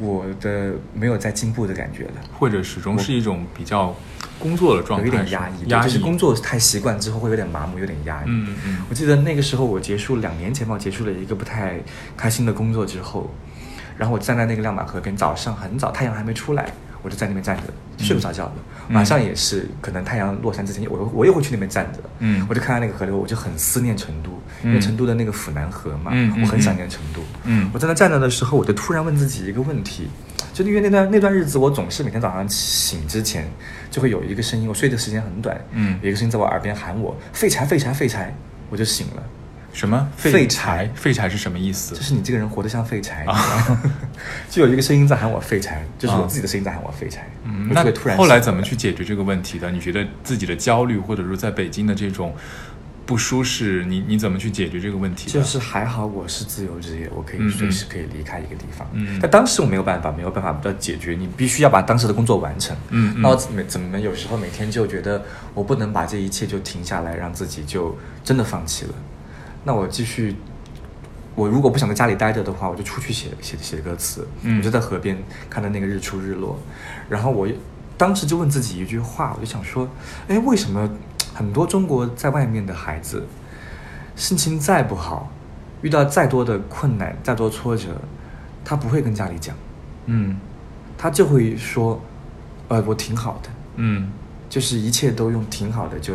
[0.00, 2.14] 我的没有在进步的感觉了。
[2.38, 3.94] 或者始终是一种比较
[4.44, 8.26] 工作的状态，有一点压抑，就是工作太习惯之后会有点麻木，有点压抑。
[8.26, 11.80] 嗯嗯我记得那个时候我结束两年前吧，我结束了一个不太
[12.14, 13.34] 开心的工作之后，
[13.96, 17.62] 然后我站在那个亮马河边，早上很早，太阳还没出来，我就在那边站着，
[18.04, 18.52] 睡不着觉了。
[18.56, 22.00] 嗯晚上也是，可能太阳落山之前，我我也会去那边站着。
[22.18, 24.28] 嗯我就看到那个河流，我就很思念成都，
[24.62, 27.22] 因为嗯成都的那个府南河嘛，嗯嗯我很想念成都。
[27.44, 30.10] 嗯我在那站着的时候，我就突然问自己一个问题，
[30.54, 33.46] 就因为那段那段日子，我总是每天早上醒之前
[33.90, 38.32] 就会有一个声音，我睡的时间很短，嗯有一个声音在我耳边喊我“废柴，废柴，废柴”，
[38.70, 39.22] 我就醒了。
[39.72, 40.86] 什么废柴？
[40.86, 41.96] 柴废柴是什么意思？
[41.96, 43.82] 就是你这个人活得像废柴，啊
[44.48, 47.28] 就有一个声音在喊我废柴，就是我自己的声音在喊我废柴。
[47.42, 47.84] 嗯，那
[48.16, 49.72] 后来怎么去解决这个问题的？
[49.72, 52.32] 你觉得自己的焦虑，或者说在北京的这种
[53.06, 55.30] 不舒适，你你怎么去解决这个问题？
[55.30, 58.88] 就是还好我是自由职业，我可以随时可以离开一个地方。
[58.92, 62.74] 嗯但当时我没有办法，没有办法要解决，你必须要把当时的工作完成。
[62.88, 68.94] 嗯嗯那我怎么怎么有时候每天就觉得我不能把这一切就停下来，让自己就真的放弃了。
[69.64, 70.36] 那我继续
[71.34, 74.26] 我如果不想在家里待着的话，我就出去写写写歌词。
[74.42, 75.16] 嗯我就在河边
[75.50, 76.58] 看到那个日出日落，
[77.08, 77.46] 然后我
[77.98, 79.88] 当时就问自己一句话，我就想说，
[80.26, 80.88] 哎，为什么
[81.34, 83.26] 很多中国在外面的孩子，
[84.16, 85.30] 心情再不好，
[85.82, 87.88] 遇到再多的困难、再多挫折，
[88.64, 89.54] 他不会跟家里讲，
[90.06, 90.36] 嗯。
[90.96, 92.00] 他就会说，
[92.68, 94.10] 呃，我挺好的，嗯，
[94.48, 96.14] 就是一切都用挺好的就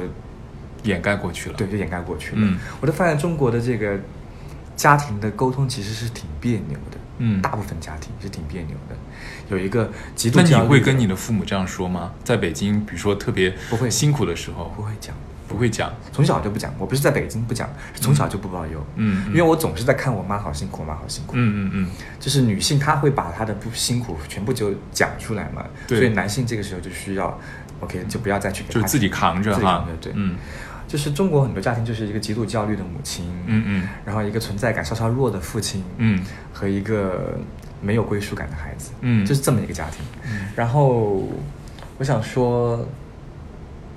[0.84, 1.55] 掩盖过去了。
[1.58, 2.38] 对，就掩盖过去了。
[2.38, 2.58] 嗯。
[2.79, 3.99] 我就发现中国的这个
[4.77, 8.95] 家庭的沟通其实是挺别扭的，嗯大部分家庭是挺别扭的。
[9.49, 12.12] 有一个极度那你会跟你的父母这样说吗？
[12.23, 15.15] 在北京，比如说特别不会辛苦的时候，不会讲，
[15.47, 15.93] 不会讲。
[16.12, 16.73] 从小就不讲。
[16.77, 18.86] 我不是在北京不讲，是从小就不包邮。
[18.95, 21.34] 嗯嗯因为我总是在看我妈好辛苦，我妈好辛苦。
[21.36, 27.39] 嗯嗯嗯，就是女性她会把她的不辛苦全部就讲出来嘛，对所以男性这个时候就需要
[27.79, 29.93] ，OK 就不要再去给她就自己扛着哈自己扛着。
[29.99, 30.36] 对，嗯
[30.89, 33.88] 就是中国很多家庭就是一个极度焦虑的母亲，嗯嗯。
[34.04, 36.19] 然后一个存在感稍稍弱的父亲，嗯。
[36.52, 37.38] 和一个
[37.80, 39.23] 没有归属感的孩子，嗯。
[39.23, 40.04] 就是这么一个家庭。
[40.25, 40.47] 嗯。
[40.56, 41.23] 然后
[41.99, 42.84] 我想说，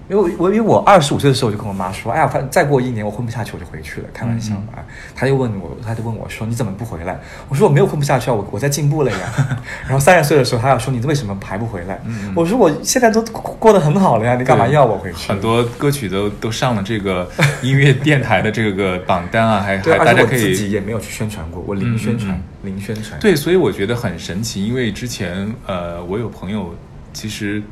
[0.09, 4.69] 因为我我因为我二十五岁的时候我就跟我妈说，哎呀，反正再过一年我混不下去我就回去了，开玩笑嘛。
[5.15, 7.19] 她就问我，她就问我说你怎么不回来？
[7.49, 9.19] 我说我没有混不下去啊，我我在进步了呀。
[9.85, 12.01] 然后三十岁的时候，她要说你为什么还不回来？
[12.05, 15.29] 嗯我说我现在都过过得很好了呀，你干嘛要我回去？
[15.29, 17.29] 很多歌曲都都上了这个
[17.62, 23.19] 音乐电台的这个榜单啊，还对，还大家可以自己也没有去宣传过，我零宣传，嗯零宣传。
[23.21, 26.75] 对，所以我觉得很神奇，因为之前呃，我有朋友
[27.12, 27.62] 其实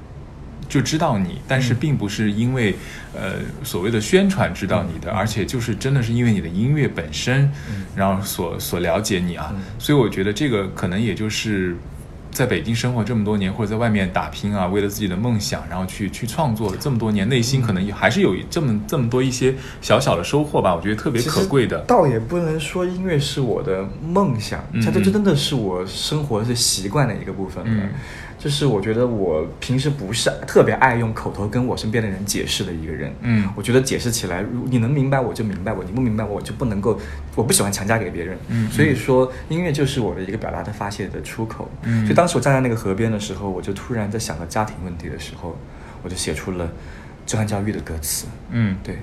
[0.70, 1.76] 就知道你，但是嗯。
[1.78, 2.74] 并不是因为
[3.12, 7.84] 呃所谓的宣传知道你的，而且就是真的是因为你的音乐本身，嗯。
[7.94, 9.60] 然后所所了解你啊，嗯。
[9.78, 11.76] 所以我觉得这个可能也就是。
[12.32, 21.80] 在北京生活这么多年，或者在外面打拼啊，为了自己的梦想，然后去去创作了这么多年，内心可能也还是有这么这么多一些小小的收获吧，我觉得特别可贵的。
[21.88, 25.12] 倒也不能说音乐是我的梦想，嗯它这嗯。
[25.12, 27.70] 真的是我生活是习惯的一个部分了。
[27.72, 27.90] 嗯
[28.40, 33.14] 就是我觉得我平时不是特别爱用口头跟我身边的人解释的一个人。
[33.20, 36.98] 嗯我觉得解释起来，如你能明白我就明白我，你不明白我就不能够，
[37.34, 38.34] 我不喜欢强加给别人。
[38.48, 41.70] 嗯嗯所以说音乐就是我的一个表达的发泄的出口。
[41.82, 45.54] 嗯所以当时我站在那个河边的时候，我就突然在想到家庭问题的时候，
[46.02, 46.72] 我就写出了
[47.26, 48.26] 震撼教育的歌词。
[48.50, 48.96] 嗯，对，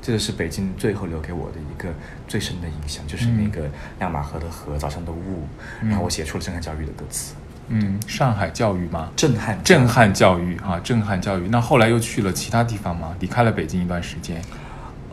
[0.00, 1.92] 这个是北京最后留给我的一个
[2.28, 3.68] 最深的印象，就是嗯那个
[3.98, 5.48] 亮马河的河，早上的雾，
[5.82, 7.34] 嗯然后我写出了震撼教育的歌词，
[7.68, 9.10] 嗯，上海教育吗？
[9.16, 9.86] 震撼，震。
[9.88, 11.48] 撼教育啊，震撼教育。
[11.48, 13.14] 那后来又去了其他地方吗？
[13.20, 14.40] 离开了北京一段时间。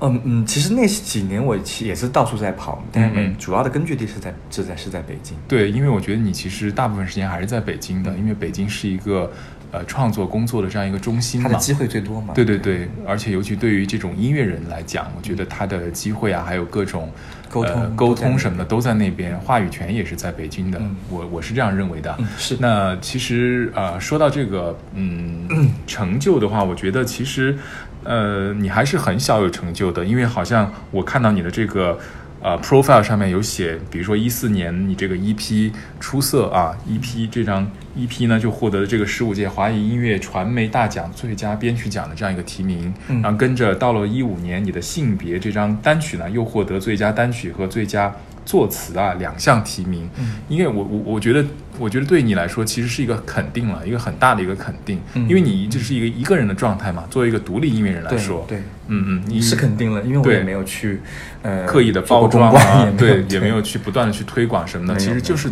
[0.02, 5.38] 嗯嗯，其实那几年我其实也是到处在跑，但是嗯嗯主要的根据地是在是在是在北京。
[5.48, 9.32] 对，因为我觉得你其实大部分时间还是在北京的，因为北京是一个
[9.73, 11.49] 呃创作工作的这样一个中心嘛。
[11.49, 12.33] 它的机会最多嘛？
[12.33, 17.12] 对对对，而且尤其对于这种音乐人来讲，我觉得他的机会啊，还有各种
[17.49, 20.79] 沟通呃、沟通什么的都在那边，话语权也是在北京的。
[20.79, 22.15] 嗯我我是这样认为的。
[22.19, 27.57] 嗯是那其实呃，说到这个嗯 成就的话，我觉得其实
[28.03, 31.99] 呃你还是很小有成就的，因为好像我看到你的这个。
[32.43, 37.65] 呃，profile 上面有写，比如说一四年你这个 EP 出色啊，EP 这张
[37.97, 43.21] EP 呢就获得了这个十五届华语音乐传媒大奖最佳编曲奖的这样一个提名，嗯。
[43.21, 48.13] 然后跟着到了一五年，你的性别这张单曲呢又获得最佳单曲和最佳
[48.45, 50.36] 作词啊两项提名，嗯。
[50.47, 51.45] 因为我我我觉得
[51.79, 55.27] 我觉得对你来说其实是一个肯定了，一个很大的一个肯定，嗯。
[55.27, 61.01] 因为你就是一个一个人的状态嘛，作为一个独立音乐人来说，对，嗯嗯，你是肯定了，因为我也没有去
[61.41, 65.49] 呃刻意的包装啊，对，也没有去不断的去推广什么的，其实就是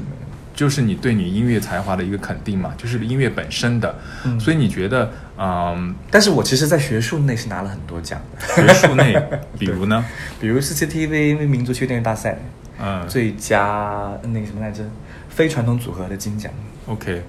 [0.54, 4.39] 就是你对你音乐才华的一个肯定嘛，就是音乐本身的，嗯。
[4.39, 9.15] 所以你觉得，嗯，但是我其实，在学术内是拿了很多奖的，学术内，
[9.58, 10.06] 比如呢，
[10.39, 12.38] 比如 CCTV 民族区电乐大赛
[12.82, 14.84] 嗯，最佳那个什么来着，
[15.30, 16.52] 非传统组合的金奖。
[16.88, 17.22] OK，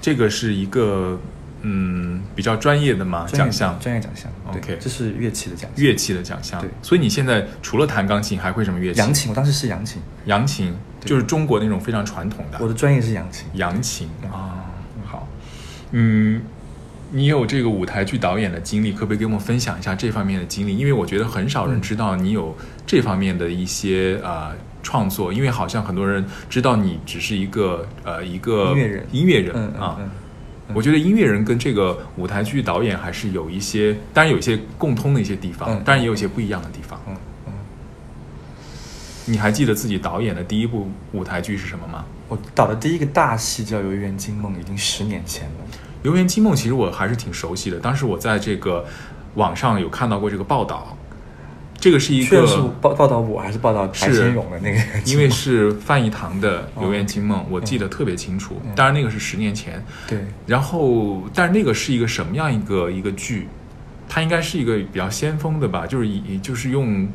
[0.00, 1.18] 这个是一个
[1.62, 4.30] 嗯比较专业的嘛业奖项，专业奖项。
[4.48, 5.84] OK 这是乐器的奖项。
[5.84, 6.60] 乐器的奖项。
[6.60, 8.98] 对所以你现在除了弹钢琴，还会什么乐器？
[8.98, 12.58] 扬琴，我当时是扬琴，扬琴，就是中国那种非常传统的。
[12.60, 13.46] 我的专业是扬琴。
[13.54, 14.66] 扬琴啊，
[15.04, 15.28] 好，
[15.92, 16.42] 嗯，
[17.12, 20.76] 你有这个舞台剧导演的经历，可不可以给我们分享一下这方面的经历？
[20.76, 29.96] 因为我觉得很少人嗯知道你有这方面的一些呃创作，因为好像很多人知道你只是一个呃一个音乐人音乐人嗯嗯啊。
[30.00, 30.10] 嗯
[30.74, 37.00] 我觉得音乐人跟这个舞台剧导演还是有一些，当然有一些共通的一些地方，嗯当然也有一些不一样的地方。
[37.08, 37.52] 嗯嗯，
[39.24, 42.04] 你还记得自己导演的第一部舞台剧是什么吗？
[42.28, 45.64] 我导的第一个大戏叫《游园惊梦》，已经十年前了。
[46.02, 48.84] 《游园惊梦》其实我还是挺熟悉的，当时我在这个
[49.36, 50.94] 网上有看到过这个报道。
[51.80, 54.80] 这个是一确实是个，报报道我还是报道白先勇的那个？
[55.04, 58.72] 因为是范逸堂的《哦游园惊梦》，我记得特别清楚嗯。
[58.74, 63.46] 当然那个是十年前，对，然后，但是那个是一个什么样一个一个剧？
[64.08, 67.06] 它应该是一个比较先锋的吧，就是以就是用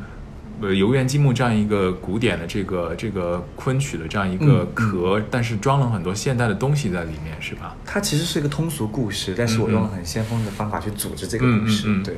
[0.60, 7.74] 呃《游园惊梦》这样一个古典的这个这个昆曲的这样一个嗯壳，但是装了很多现代的东西在里面，是吧？
[7.84, 11.88] 它其实是一个通俗故事，但是我用了很先锋的方法去组织这个故事。
[12.04, 12.16] 对，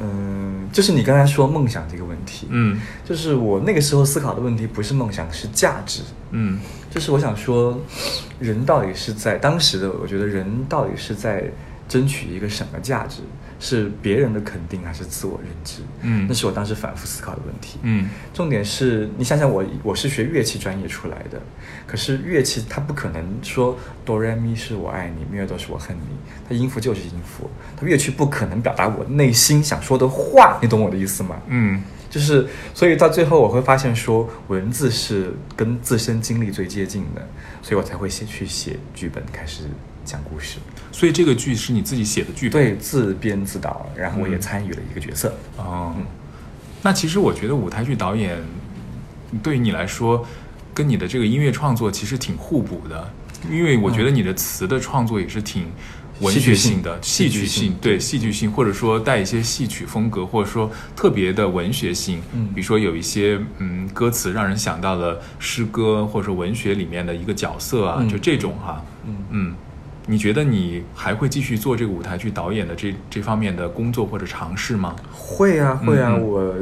[0.00, 6.02] 嗯，就是你刚才说梦想这个问题，嗯就是我那个时候思考的问题不是梦想，是价值。
[6.30, 7.78] 嗯就是我想说，
[8.38, 11.44] 人到底是在当时的，我觉得人到底是在
[11.88, 13.22] 争取一个什么价值？
[13.64, 15.82] 是别人的肯定还是自我认知？
[16.00, 17.78] 嗯那是我当时反复思考的问题。
[17.82, 21.40] 嗯重点是你想想我，我是学乐器专业出来的，
[21.86, 26.16] 可是乐器它不可能说哆来咪是我爱你，咪瑞哆是我恨你，
[26.48, 31.40] 它音符就是音符，它乐器不可能表达我内心想说的话，你懂我的意思吗？
[31.46, 37.26] 嗯就是，所以到最后我会发现说，文字是跟自身经历最接近的，
[37.62, 39.62] 所以我才会写去写剧本，开始
[40.04, 40.58] 讲故事。
[40.92, 42.62] 所以这个剧是你自己写的剧本？
[42.62, 44.40] 对，自编自导，然后我也嗯。
[44.40, 45.34] 参与了一个角色。
[45.56, 45.94] 哦。
[45.96, 46.04] 嗯，
[46.82, 48.38] 那其实我觉得舞台剧导演
[49.42, 50.24] 对于你来说，
[50.74, 53.10] 跟你的这个音乐创作其实挺互补的，
[53.50, 55.66] 因为我觉得你的词的创作也是挺
[56.20, 57.98] 文学性的、戏戏剧性对。
[57.98, 62.20] 戏剧性，或者说带一些戏曲风格，或者说特别的文学性。
[62.34, 62.48] 嗯。
[62.54, 68.08] 比如说有一些嗯歌词让人想到了诗歌或者说文学里面的一个角色啊，嗯。
[68.08, 69.16] 就这种哈，嗯。
[69.30, 69.54] 嗯。
[70.06, 74.96] 你觉得你还会继续做这个舞台剧导演的这这方面的工作或者尝试吗？
[75.12, 76.54] 会啊，会啊，我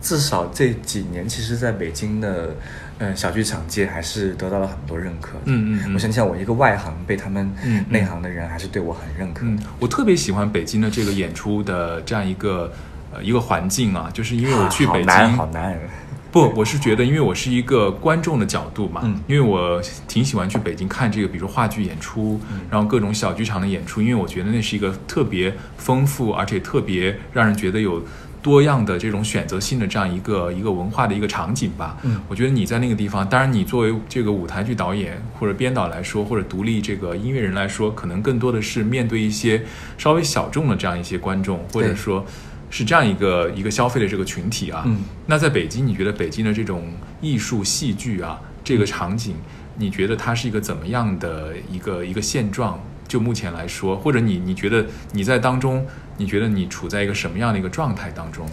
[0.00, 2.54] 至少这几年，其实在北京的
[2.98, 5.40] 嗯小剧场界还是得到了很多认可的。
[5.46, 7.50] 嗯嗯嗯我想想，我一个外行被他们
[7.88, 9.50] 内行的人还是对我很认可的。
[9.50, 12.72] 嗯，我特别喜欢北京的这个演出的这样一个
[13.12, 15.78] 呃一个环境啊，就是因为我去北京，好难，好难。
[16.36, 28.02] 不，我是觉得，因为我是一个观众的角度嘛，嗯因为我挺喜欢去北京看这个，比如说话剧演出，嗯然后各种小剧场的演出，因为我觉得那是一个特别丰富，而且特别让人觉得有
[28.42, 31.96] 多样的这种选择性的这样一个一个文化的一个场景吧。
[32.02, 39.62] 嗯我觉得你在那个地方，当然你作为这个舞台剧导演或者编导来说，或者独立这个音乐人来说，可能更多的是面对一些
[39.96, 42.26] 稍微小众的这样一些观众，或者对说。
[42.76, 49.34] 是这样一个一个消费的这个群体啊，嗯那在北京，你觉得北京的这种艺术戏剧啊，这个场景，
[49.76, 52.78] 你觉得它是一个怎么样的一个一个现状？
[53.08, 55.86] 就目前来说，或者你你觉得你在当中，
[56.18, 58.46] 你觉得你处在一个什么样的一个状态当中？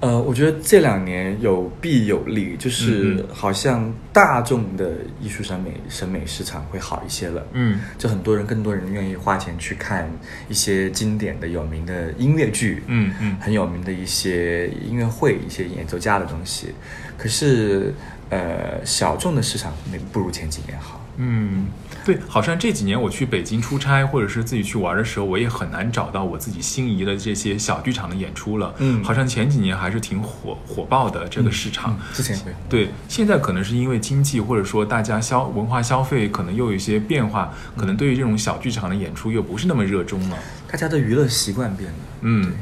[0.00, 7.46] 呃，我觉得这两年有弊有利，就嗯是嗯好像大众的艺术审美审美市场会好一些了。
[7.52, 10.10] 嗯就很多人，更多人愿意花钱去看
[10.48, 16.74] 一些经典的、有名的音乐剧，嗯嗯很有名的一些音乐会、一些演奏家的东西。
[17.16, 17.94] 可是，
[18.28, 21.00] 呃，小众的市场没不如前几年好。
[21.16, 21.66] 嗯，
[22.04, 28.74] 对，好像这几年我去北京出差或者是自己去玩的时候，我也很难找到我自己心仪的这些小剧场的演出了。
[28.78, 31.94] 嗯好像前几年还是挺火火爆的这个市场。
[31.94, 40.38] 嗯之前会对，现在可能是因为经济或者说大家消文化消费可能又有一些变化，可能对于这种小剧场的演出又不是那么热衷了。
[40.68, 41.96] 大家的娱乐习惯变了。
[42.22, 42.52] 嗯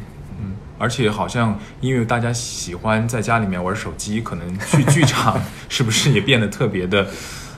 [0.40, 5.40] 嗯，而且好像因为大家喜欢在家里面玩手机，可能去剧场
[5.70, 7.08] 是不是也变得特别的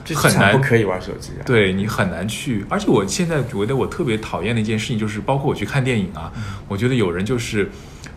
[0.04, 6.30] 就很难不可以玩手机啊。，对你很难去，而且我现在觉得我特别讨厌的一件事情就是，包括我去看电影啊，
[6.68, 7.70] 我觉得有人就是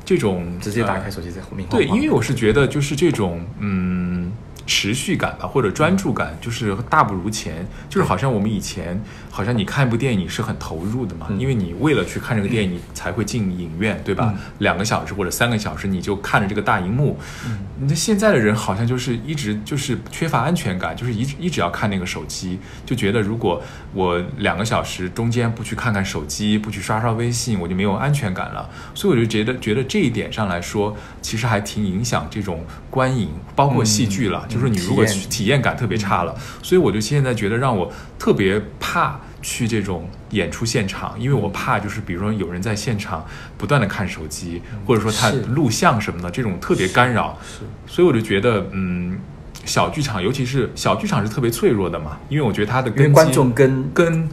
[0.03, 1.67] 这种嗯直接打开呃手机在后面。
[1.69, 4.31] 对，因为我是觉得就是这种嗯
[4.65, 7.65] 持续感吧，或者专注感，就是大不如前。
[7.89, 9.01] 就是好像我们以前，
[9.38, 14.33] 好像你看一部电影是很投入的嘛，嗯因为你为了去看这个电影，你才会进影院，对吧？
[14.35, 17.19] 嗯两个小时或者三个小时，你就看着这个大荧幕。
[17.45, 23.61] 嗯那现在的人好像就是一直就是缺乏安全感，就是一直一直要看那个手机，就觉得如果
[23.93, 28.67] 我两个小时中间不去看看手机，不去刷刷微信，我就没有安全感了。
[28.95, 34.43] 所以我就觉得觉得这一点上来说，其实还挺影响这种观影，包括戏剧了。
[34.47, 39.19] 嗯就是你如果体验感特别差了，所以我就现在觉得让我特别怕。
[39.41, 43.25] 去这种演出现场，因为我怕就是比如说有人在现场
[43.57, 47.38] 不断的看手机，或者说他录像什么的，这种特别干扰。
[47.43, 49.19] 是所以我就觉得，嗯，
[49.63, 54.29] 小剧场，尤其是小剧场是特别脆弱的嘛，因为我觉得它的根基观众跟跟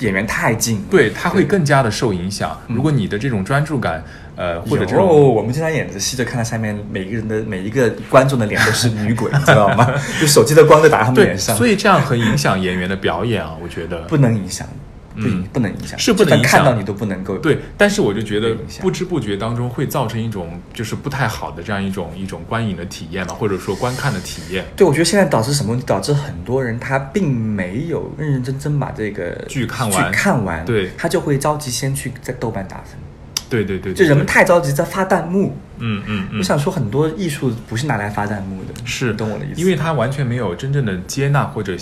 [0.00, 0.82] 演员太近。
[0.90, 2.58] 对他会更加的受影响。
[2.68, 4.02] 嗯如果你的这种专注感，
[4.36, 9.90] 呃，或者这有种我们经常演的戏，就看到下面每一个人的每一个观众的脸都是女鬼，你知道吗？
[10.20, 14.02] 就手机的光都打他们对，脸上， 所以这样很影响演员的表演啊，我觉得。
[14.02, 14.66] 不能影响。
[15.20, 24.64] 不影不能影响，是不能看到你都不能够对，但是我就觉得不知不觉当中会造成一种就是不太好的这样一种一种观影的体验嘛，或者说观看的体验。
[24.76, 25.78] 对，我觉得现在导致什么？
[25.86, 32.98] 导致很多人他并没有认认真真把这个剧看完看完，对他就会着急先去在豆瓣打分，
[33.48, 35.56] 对对对，对就人们太着急在发弹幕。
[35.80, 39.60] 嗯嗯嗯，我想说，很多艺术不是拿来发弹幕的，是懂我的意思？
[39.60, 41.76] 因为他完全没有真正的接纳或者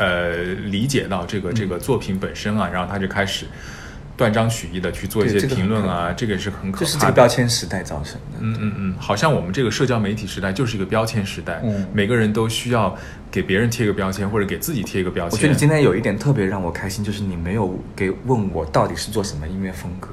[0.00, 3.44] 呃理解到这个这个作品本身啊，然后他就开始
[4.16, 7.12] 断章取义的去做一些评论啊，这个是很可就是这怕的。
[7.12, 8.38] 个标签时代造成的。
[8.40, 12.96] 嗯嗯嗯，好像我们这个社交媒体时代就是一个标签时代，嗯每个人都需要
[13.30, 15.32] 给别人贴一个标签，或者给自己贴一个标签。
[15.32, 20.08] 我觉得你今天有一点特别让我开心，就是你没有给问我到底是做什么音乐风格。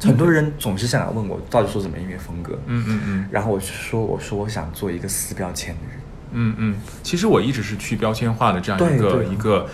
[0.00, 5.98] 很多人总是想要问我到底做什么音乐风格，嗯嗯嗯然后我就说我说我想做一个撕标签的人。
[6.32, 9.68] 嗯嗯，其实我一直是去标签化的这样一个一个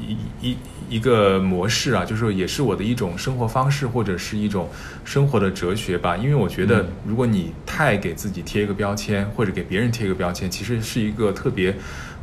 [0.00, 0.56] 一一
[0.88, 4.68] 一个模式啊，就是说也是我的一种生活方式，或者是一种
[5.04, 6.16] 生活的哲学吧。
[6.16, 11.74] 因为我觉得嗯，如果你太给自己贴一个标签，或者给别人贴一个标签，其实是一个特别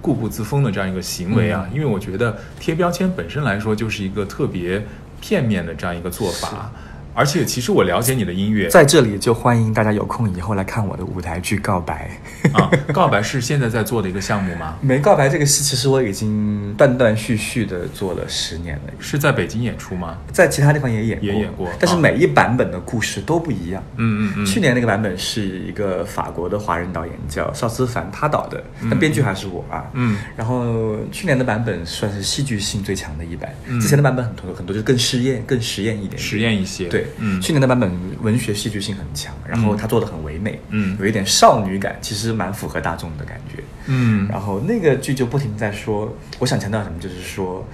[0.01, 1.65] 固步自封的这样一个行为啊。
[1.69, 4.85] 嗯因为我觉得贴标签本身来说，就是一个特别
[5.19, 6.71] 片面的这样一个做法。
[7.19, 12.09] 而且，其实我了解你的音乐，在这里就欢迎大家有空以后来看我的舞台剧《告白》。
[12.57, 14.77] 啊，告白是现在在做的一个项目吗？
[14.79, 20.17] 没告白这个戏，其实我已经断断续续的做了十年了，是在北京演出吗？
[20.31, 23.83] 在其他地方也演过，也演过但是啊每一版本的故事都不一样。
[23.97, 24.45] 嗯嗯嗯。
[24.45, 29.83] 去年那个版本是一个法国的华人导演叫邵思凡他导的，那编剧还是我啊。
[29.91, 37.91] 嗯然后去年的版本算是戏剧性最强的一版，嗯之前的版本很多很多就更试验、更实验一点点实验一些对，嗯去年的版本
[38.21, 43.63] 文学戏剧性很强，然后他做的很唯美，嗯有一点少女感，其实蛮符合大众的感觉。
[43.87, 47.65] 嗯然后那个剧就不停在说，我想强调什么，就是说，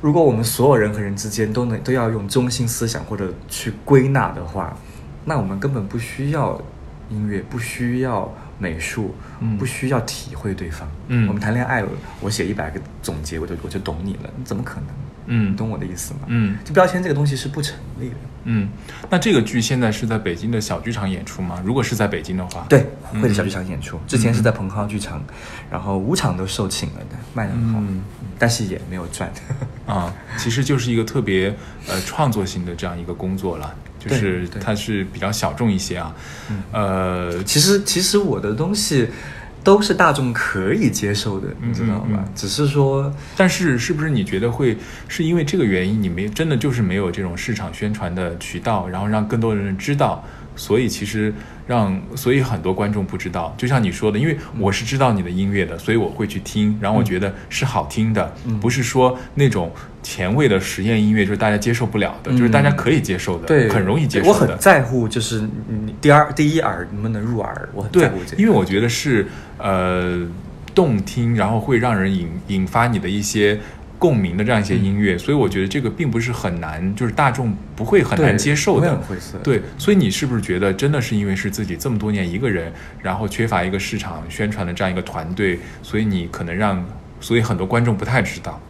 [0.00, 4.76] 如果我们所有人和人之间都能都要用中心思想或者去归纳的话，
[5.24, 6.60] 那我们根本不需要
[7.10, 10.88] 音乐，不需要美术，嗯不需要体会对方。
[11.08, 11.84] 嗯我们谈恋爱，
[12.20, 14.86] 我写一百个总结，我就我就懂你了，你怎么可能？
[15.28, 15.52] 嗯。
[15.52, 16.20] 你懂我的意思吗？
[16.26, 16.56] 嗯。
[16.64, 18.16] 这标签这个东西是不成立的。
[18.50, 18.68] 嗯，
[19.10, 21.60] 那这个剧现在是在北京的小剧场演出吗？
[21.62, 23.20] 如果是在北京的话，对，嗯。
[23.20, 25.22] 会在小剧场演出，之前是在蓬蒿剧场，
[25.70, 28.02] 然后五场都售罄了的，卖得很好，嗯。
[28.38, 29.30] 但是也没有赚。
[29.86, 31.54] 啊，其实就是一个特别
[31.88, 36.14] 呃创作性的这样一个工作了，就是它是比较小众一些啊，
[36.48, 36.62] 嗯。
[36.72, 39.08] 呃，其实其实我的东西
[39.64, 42.24] 都是大众可以接受的，嗯你知道吗？
[42.34, 44.76] 只是说，但是是不是你觉得会
[45.08, 50.24] 是因为这个原因，你没真的就是没有这种市场宣传的渠道，然后让更多的人知道，
[50.56, 51.32] 所以其实
[51.68, 59.70] 让所以很多观众不知道，就像你说的，因为我是知道你的音乐的，所以我会去听，然后我觉得是好听的，嗯不是说那种
[60.02, 64.30] 前卫的实验音乐就是大家接受不了的，就是大家可以接受的，对，很容易接受的。
[64.30, 68.42] 我很在乎，就是你第二第一耳能不能入耳，我很在乎这，个。
[68.42, 69.26] 因为我觉得是
[69.58, 70.26] 呃
[70.74, 73.60] 动听，然后会让人引引发你的一些
[73.98, 78.98] 共鸣的这样一些音乐，所以我觉得这个并不是很难，就是大众不会很难接受的。
[79.42, 82.72] 对，所以你是不是觉得真的是因为是自己这么多年一个人，
[83.02, 86.84] 然后缺乏一个市场宣传的这样一个团队，所以你可能让，
[87.20, 88.60] 所以很多观众不太知道。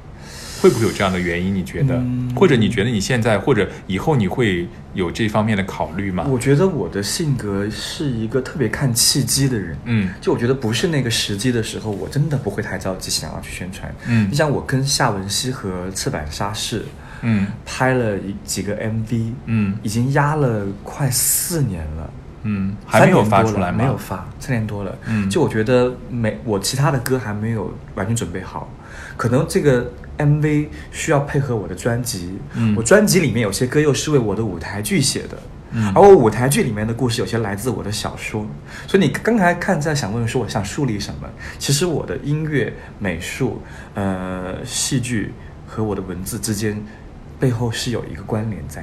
[0.61, 1.54] 会不会有这样的原因？
[1.54, 6.26] 你觉得，嗯或者你觉得你现在或者以后你会有这方面的考虑吗？
[6.28, 9.76] 我觉得我的性格是一个特别看契机的人。
[9.84, 13.92] 嗯就我觉得不是那个时机的时候，我真的不会太着急想要去宣传。
[14.06, 16.84] 嗯你像我跟夏文熙和赤坂沙士
[17.22, 22.11] 嗯拍了一几个 MV，嗯已经压了快四年了。
[22.44, 23.78] 嗯，还没有发出来吗？
[23.78, 24.96] 没有发，三年多了。
[25.06, 28.72] 嗯就我觉得没我其他的歌还没有完全准备好，
[29.16, 32.38] 可能这个 MV 需要配合我的专辑。
[32.54, 35.38] 嗯我专辑里面有些歌又是为我的舞台剧写的。
[35.70, 38.46] 嗯而我舞台剧里面的故事有些来自我的小说，
[38.86, 41.28] 所以你刚才看在想问说我想树立什么？
[41.58, 43.60] 其实我的音乐、美术、
[43.94, 45.32] 呃戏剧
[45.66, 46.82] 和我的文字之间
[47.38, 48.82] 背后是有一个关联在，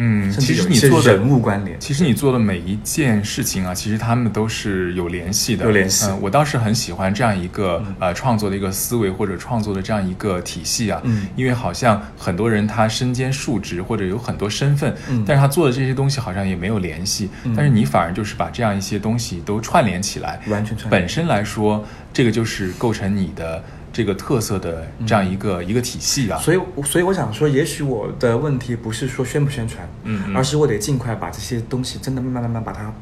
[0.00, 1.78] 嗯，其实你做的人物关联。
[1.80, 5.64] 其实你做的每一件事情啊，其实他们都是有联系的。
[5.64, 11.00] 有联系嗯，我倒是很喜欢这样一个、嗯呃创作的一个思维或者创作的这样一个体系啊。
[11.04, 17.28] 嗯因为好像很多人他身兼数职或者有很多身份，嗯但是他做的这些东西好像也没有联系。
[17.42, 23.60] 嗯但是你反而就是把这样一些东西都串联起来，完全串联本身来说，这个就是构成你的
[23.98, 26.38] 这个特色的这样一个、一个体系啊。
[26.38, 32.94] 所以，所以我想说，也许我的问题不是说宣不宣传，嗯嗯而是我得尽快把这些东西真的慢慢慢慢把它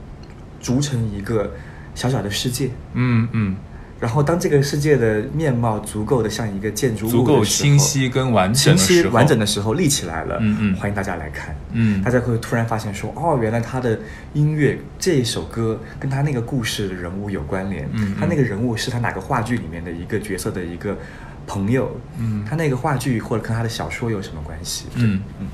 [0.58, 1.52] 逐成一个
[1.94, 2.70] 小小的世界。
[2.94, 3.56] 嗯嗯
[3.98, 10.76] 然后当这个世界的面貌足够的像一个建筑物足够清晰跟完整清的时候，晰完整的时候立起来了，嗯嗯。
[10.76, 12.02] 欢迎大家来看，嗯。
[12.02, 13.98] 大家会突然发现说，哦，原来他的
[14.34, 18.16] 音乐这一首歌跟他那个故事的人物有关联，嗯嗯。
[18.20, 20.96] 他那个人物是他哪个话剧里面的一个角色的一个
[21.46, 22.44] 朋友，嗯。
[22.48, 24.86] 他那个话剧或者跟他的小说有什么关系？
[24.94, 25.22] 对嗯。
[25.40, 25.46] 嗯。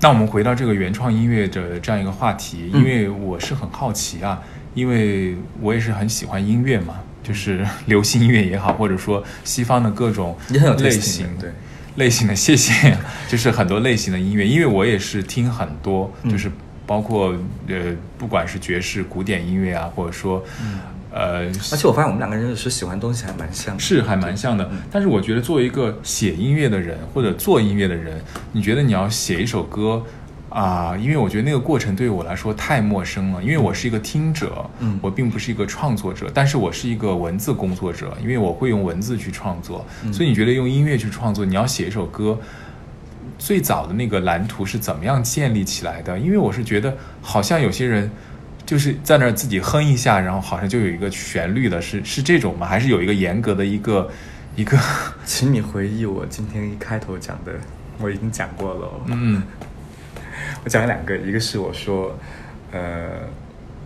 [0.00, 4.40] 那我们回到这个原创音乐的这样一个话题，嗯因为我是很好奇啊，
[4.72, 11.50] 因为我也是很喜欢音乐嘛，就是 流行音乐也好，或者说西方的各种你很有类型对。
[11.96, 12.96] 类型的，谢谢，
[13.28, 16.30] 就是很多类型的音乐，因为我也是听很多，嗯。
[16.30, 16.48] 就是
[16.86, 17.34] 包括
[17.66, 20.44] 呃，不管是爵士、古典音乐啊，或者说
[21.10, 28.20] 呃，而且我发现我们两个人有时喜欢东西还蛮像的，是还蛮像的，但是我觉得作为一个写音乐的人或者做音乐的人，
[28.52, 30.00] 你觉得你要写一首歌
[30.50, 42.38] 啊、因为我觉得那个过程对于我来说太陌生了，因为我是一个听者，嗯我并不是一个创作者，但是我是一个文字工作者，因为我会用文字去创作，嗯所以你觉得用音乐去创作，你要写一首歌。
[43.38, 46.18] 最早的那个蓝图是怎么样建立起来的？
[46.18, 48.10] 因为我是觉得，好像有些人
[48.66, 52.66] 就是在那儿自己哼一下，然后好像就有一个旋律了，是是这种吗？
[52.66, 54.10] 还是有一个严格的一个
[54.56, 54.76] 一个？
[55.24, 57.52] 请你回忆我今天一开头讲的，
[58.00, 59.00] 我已经讲过了哦。
[59.06, 59.40] 嗯
[60.64, 62.18] 我讲了两个，一个是我说，
[62.72, 63.08] 呃，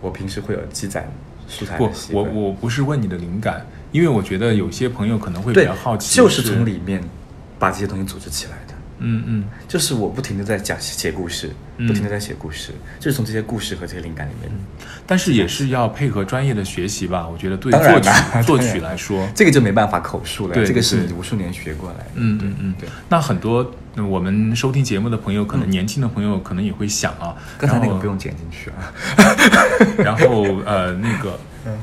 [0.01, 1.07] 我平时会有积攒
[1.47, 2.35] 素材不我惯。
[2.35, 7.03] 我不是问你的灵感，因为我觉得有些朋友可能会比较好奇，就是从里面
[7.59, 8.62] 把这些东西组织起来的。
[8.99, 14.51] 嗯嗯就是我不停的在讲写故事，嗯不停的在写故事，就是从这些故事和这些灵感里面。
[15.05, 17.27] 但是也是要配合专业的学习吧。
[17.27, 18.09] 我觉得对作曲
[18.45, 22.03] 作曲来说，这个就没办法口述了，对这个是你无数年学过来的。
[22.15, 22.87] 对嗯嗯嗯对。
[23.09, 28.93] 那很多呃我们收听节目的朋友，可能年轻的朋友可能也会想啊，刚才那个不用剪进去啊。
[29.97, 31.77] 然后呃，那个，嗯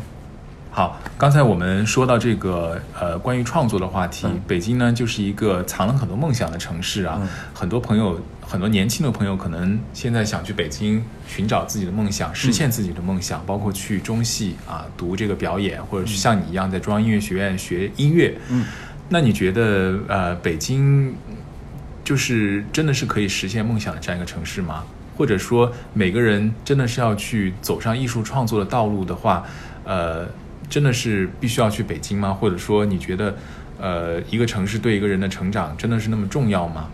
[0.81, 8.19] 好，刚才我们说到这个呃关于创作的话题，嗯北京呢就是一个藏了很多梦想的城市啊，嗯很多朋友。
[8.41, 18.35] 很多年轻的朋友可能现在想去北京寻找自己的梦想，实现自己的梦想，包括去中戏啊读这个表演，或者是像你一样在中央音乐学院学音乐。
[18.49, 18.65] 嗯，
[19.11, 21.15] 那你觉得呃北京
[22.03, 24.83] 就是真的是可以实现梦想的这样一个城市吗？
[25.17, 29.45] 或者说每个人真的是要去走上艺术创作的道路的话，
[29.85, 30.27] 呃，
[30.71, 32.33] 真的是必须要去北京吗？
[32.33, 33.37] 或者说你觉得
[33.79, 36.89] 呃一个城市对一个人的成长真的是那么重要吗？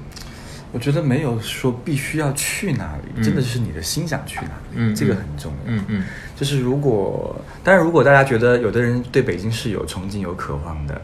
[0.73, 5.73] 我觉得没有说必须要去哪里，嗯真的就是你的心想去哪里，嗯这个很重要。
[5.73, 6.05] 嗯嗯
[6.35, 11.01] 就是如果，当然，如果大家觉得有的人对北京是有憧憬、有渴望的，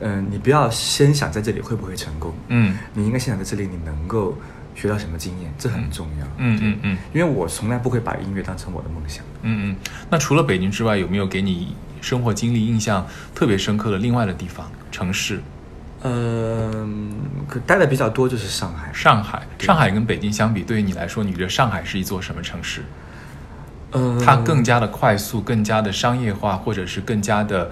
[0.00, 4.38] 嗯、你不要先想在这里会不会成功，嗯你应该先想在这里你能够
[4.74, 6.26] 学到什么经验，这很重要。
[6.38, 9.22] 嗯嗯嗯因为我从来不会把音乐当成我的梦想。
[9.42, 9.76] 嗯嗯。
[10.08, 15.40] 那除了北京之外，有没有给你生活经历印象特别深刻的另外的地方城市？
[16.02, 17.12] 嗯，
[17.46, 18.90] 可待的比较多就是上海。
[18.92, 22.82] 上海，上海跟北京相比，对于你来说，你觉得上海是一座什么城市？
[23.90, 27.70] 呃，它更加的快速，更加的商业化，或者是更加的，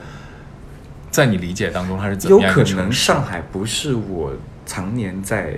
[1.11, 2.93] 在你理解当中，它是怎么样一有可能？
[2.93, 4.35] 上海不是我
[4.67, 5.55] 常年在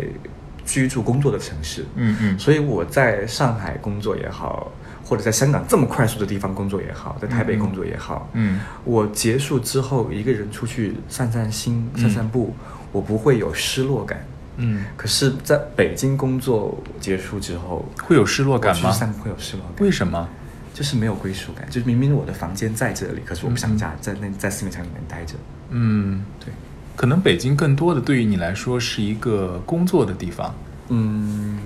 [0.65, 1.85] 居住工作的城市。
[1.97, 4.71] 嗯嗯所以我在上海工作也好，
[5.11, 12.55] 或者在香港这么快速的地方工作也好，在台北工作也好，嗯我结束之后一个人出去散散心、嗯散散步，
[12.93, 14.25] 我不会有失落感。
[14.57, 18.93] 嗯，可是在北京工作结束之后，会有失落感吗？
[18.93, 19.85] 散步会有失落感。
[19.85, 20.29] 为什么？
[20.73, 25.35] 就是没有归属感，就是明明我的房间在这里，可是我不想嗯家在那在四面墙里面待着。
[25.71, 26.55] 嗯，对，
[26.95, 30.55] 可能北京更多的对于你来说是一个工作的地方，
[30.89, 31.59] 嗯，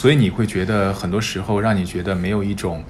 [0.00, 2.82] 所以你会觉得很多时候让你觉得没有一种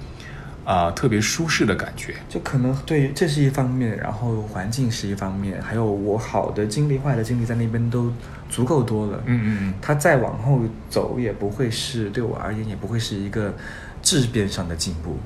[0.63, 2.15] 啊、特别舒适的感觉。
[2.29, 8.13] 就可能对，这是一方面，然后环境是一方面，还有我好的经历、坏的经历在那边都
[8.49, 9.21] 足够多了。
[9.25, 13.53] 嗯嗯嗯他再往后走也不会是对我而言也不会是一个
[14.01, 15.17] 质变上的进步，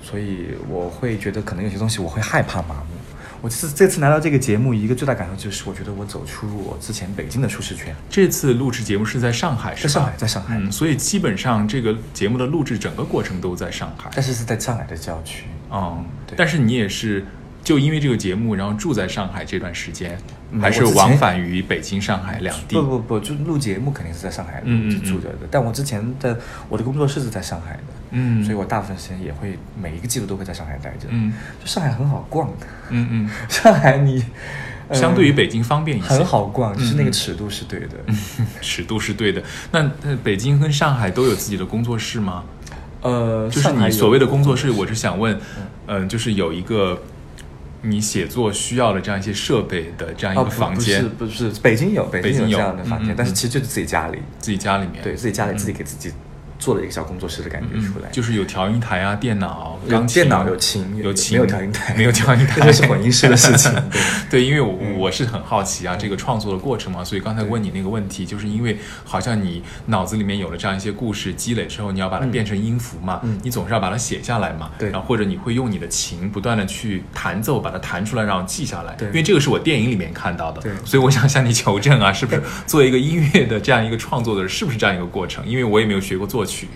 [0.00, 2.96] 所以我会觉得可能有些东西我会害怕麻木。
[3.46, 7.94] 我这次这次来到这个节目，一个最大感受就是，我觉得我走出我之前北京的舒适圈。
[8.10, 9.88] 这次录制节目是在上海，是吧？
[9.88, 14.10] 在上海在上海嗯，所以基本上这个节目的录制整个过程都在上海。
[14.12, 15.44] 但是是在上海的郊区。
[15.70, 17.24] 嗯，对但是你也是
[17.62, 20.18] 就因为这个节目，然后住在上海这段时间，
[20.50, 22.74] 嗯还是往返于北京、上海两地？
[22.74, 26.36] 不不不，就录节目肯定是在上海嗯嗯嗯住着的，但我之前的
[26.68, 27.82] 我的工作室是在上海的，
[28.16, 28.42] 嗯。
[28.42, 31.06] 所以我大部分时间也会每一个季度都会在上海待着。
[31.10, 31.32] 嗯。
[31.60, 32.48] 就上海很好逛，
[32.90, 34.24] 嗯嗯， 上海你、
[34.88, 37.06] 呃相对于北京方便一些，很好逛，就是那嗯嗯。
[37.06, 37.88] 个尺度是对的。
[38.60, 39.42] 尺度是对的。
[39.72, 42.44] 那呃北京跟上海都有自己的工作室吗？
[43.02, 45.38] 呃，就是你所谓的工作室，我是想问，
[45.86, 47.00] 嗯、就是有一个
[47.82, 52.58] 你写作需要的这样一些设备的这样一哦，个房间，不是不是，北京有北北京有。
[52.58, 56.10] 这样的房间，嗯嗯嗯但是其实就是自己家里，自己家里面，对自己家里自己给自己
[56.58, 61.94] 做了一个小工作室的感觉嗯出来，就是有调音台啊、电脑、有钢琴、电脑有琴有琴，没有调音台。
[61.94, 63.72] 没有调音台，这就是混音师的事情。
[64.30, 73.38] 对 对，因为我我是很好奇啊，这个创作的过程嘛，所以刚才问你那个问题，就是因为好像你脑子里面有了这样一些故事积累之后，你要把它变成音符嘛，嗯。
[73.42, 74.90] 你总是要把它写下来嘛，对。
[74.90, 79.08] 然后或者你会用你的琴不断的去弹奏，把它弹出来，然后记下来，对。
[79.08, 80.72] 因为这个是我电影里面看到的，对。
[80.84, 85.46] 所以我想向你求证啊，是不是 作为一个音乐的这样一个创作的人，是不是这样一个过程？
[85.46, 86.68] 因为我也没有学过作曲，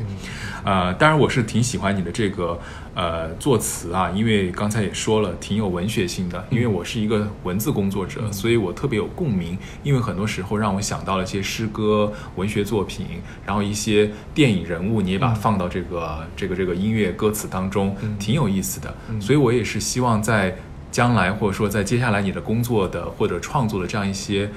[0.64, 2.58] 呃，当然我是挺喜欢你的这个
[2.94, 6.44] 呃作词啊，因为刚才也说了，挺有文学性的。
[6.50, 9.56] 因为我是一个文字工作者，所以我特别有共鸣。
[9.82, 13.06] 因为很多时候让我想到了一些诗歌、文学作品，
[13.46, 18.92] 然后一些电影人物，你也把它放到这个、这个这个音乐歌词当中，挺有意思的。
[19.20, 20.56] 所以我也是希望在
[20.90, 24.50] 将来或者说在接下来你的工作的或者创作的这样一些。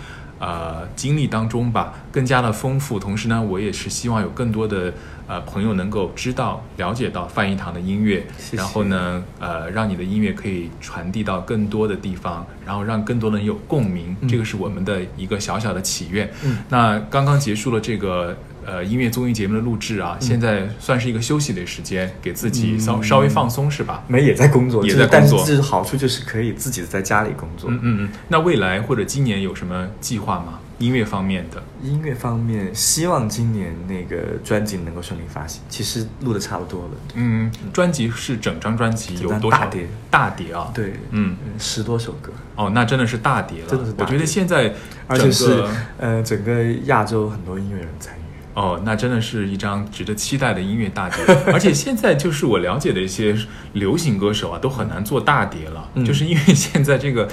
[0.44, 3.00] 呃，经历当中吧，更加的丰富。
[3.00, 4.94] 同时呢，我也是希望有更多的
[5.26, 14.18] 呃朋友能够知道、了解到范一堂的音乐，谢谢然后呢，呃，让你的音乐可以传递到更多的地方，然后让更多人有共鸣。
[14.28, 16.30] 这个是我们的一个小小的祈愿。
[16.44, 18.36] 嗯那刚刚结束了这个
[18.66, 24.04] 呃音乐综艺节目的录制啊，现在算是一个休息的时间，给自己稍、稍微放松是吧？
[24.08, 27.70] 没也在工作，也就是在工作但是好处就是可以自己在家里工作。
[27.70, 28.10] 嗯嗯嗯。
[28.28, 30.60] 那未来或者今年有什么计划吗？
[30.80, 31.64] 音乐方面的？
[31.84, 35.62] 音乐方面，希望今年那个专辑能够顺利发行。
[35.70, 39.88] 其实录的差不多了，嗯，专辑是整张专辑有多少大碟？
[40.10, 43.68] 大碟啊，对，嗯，嗯，十多首歌，哦，那真的是大碟了。
[43.70, 44.74] 真的是大碟我觉得现在
[45.08, 45.64] 而且是
[46.00, 48.23] 呃整个亚洲很多音乐人参与。
[48.54, 51.24] 哦，那真的是一张值得期待的音乐大碟。
[51.52, 53.36] 而且现在就是我了解的一些
[53.74, 57.28] 流行歌手啊，都很难做大碟了，嗯就是因为现在这个。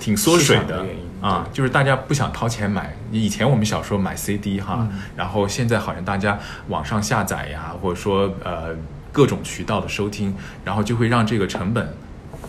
[0.00, 2.94] 挺缩水的的原因啊，就是大家不想掏钱买。
[3.12, 6.38] 以前我们小时候买 CD 哈，嗯然后现在好像大家
[6.68, 8.74] 网上下载呀，或者说呃
[9.12, 10.34] 各种渠道的收听，
[10.64, 11.94] 然后就会让这个成本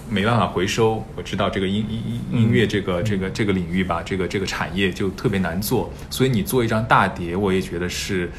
[0.10, 1.04] 没办法回收。
[1.16, 8.30] 我知道这个音音音音乐这个、这个这个领域吧，这个这个产业就特别难做，所以你做一张大碟，我也觉得是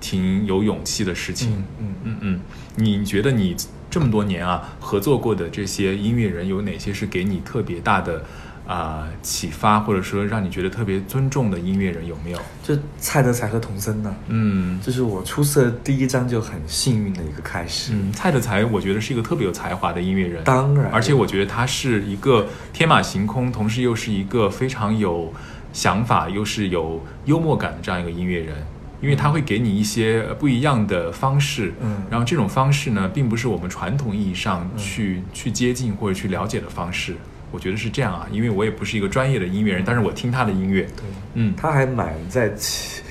[0.00, 1.64] 挺有勇气的事情。
[1.80, 2.40] 嗯嗯嗯，
[2.76, 3.56] 你觉得你
[3.90, 8.24] 这么多年啊合作过的这些音乐人有哪些是给你特别大的
[8.66, 12.38] 啊、启发，或者说让你觉得特别尊重的音乐人有没有？
[12.62, 17.92] 就蔡德才和童森呢，嗯这是我出色第一张就很幸运的一个开始。
[17.94, 25.32] 嗯，蔡德才我觉得是一个特别有才华的音乐人，当然而且我觉得他是一个天马行空，同时又是一个非常有
[25.72, 28.56] 想法，又是有幽默感的这样一个音乐人。
[29.02, 37.14] 因为他会给你一些不一样的方式，嗯然后这种方式呢，并不是我们传统意义上去、去接近或者去了解的方式。
[37.56, 43.02] 我觉得是这样啊，因为我也不是一个专业的音乐人，但是我听他的音乐，对，嗯他还蛮在潜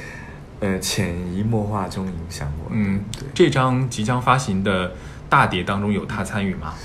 [0.60, 2.70] 呃潜移默化中影响我。
[2.72, 4.94] 嗯，对，这张即将发行的
[5.28, 6.76] 大碟当中有他参与吗？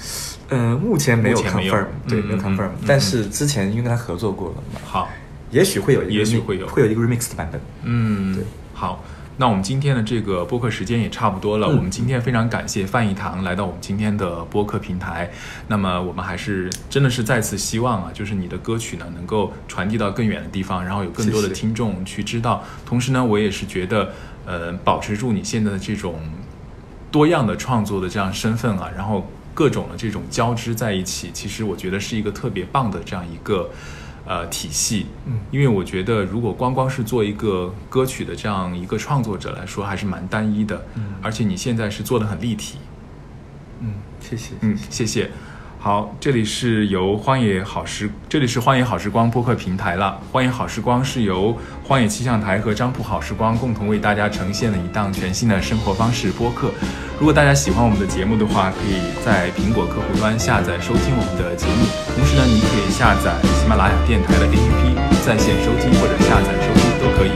[0.48, 5.10] 呃，目前没有 confirm，对，没有嗯嗯 confirm，嗯但是之前因为跟他合作过了嘛，好，
[5.50, 7.60] 也许会有一个，也许会有会有一个 remix 的版本。
[7.82, 8.42] 嗯，对，
[8.72, 9.04] 好。
[9.40, 11.66] 那我们今天的这个播客时间也差不多了。
[11.68, 15.30] 嗯我们今天非常感谢范逸堂来到我们今天的播客平台。
[15.66, 22.62] 那么我们还是真的是再次希望啊，就是你的歌曲呢能够传递到更远的地方，然后有更多的听众去知道。
[22.84, 24.12] 同时呢，我也是觉得，
[24.44, 26.16] 呃，保持住你现在的这种
[27.10, 33.70] 多样的创作的这样身份啊，然后各种的这种交织在一起，其实我觉得是一个特别棒的这样一个
[34.26, 35.06] 呃体系。
[35.26, 40.84] 嗯因为我觉得如果光光是做一个歌曲的这样一个创作者来说，还是蛮单一的。
[40.96, 42.78] 嗯而且你现在是做的很立体。
[43.80, 44.54] 嗯，谢谢。
[44.60, 45.30] 嗯，谢谢。
[45.82, 50.20] 好，这里是由荒野好时，这里是荒野好时光播客平台了。
[50.30, 56.70] 荒野好时光是由荒野气象台和张浦好时光共同为大家呈现的一档全新的生活方式播客。
[57.18, 61.88] 如果大家喜欢我们的节目的话，可以在苹果客户端下载收听我们的节目。
[62.14, 67.32] 同时呢，你可以下载喜马拉雅电台的 APP 在线收听或者下载收听都可以。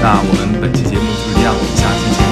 [0.00, 2.31] 那我们本期节目就是这样，我们下期见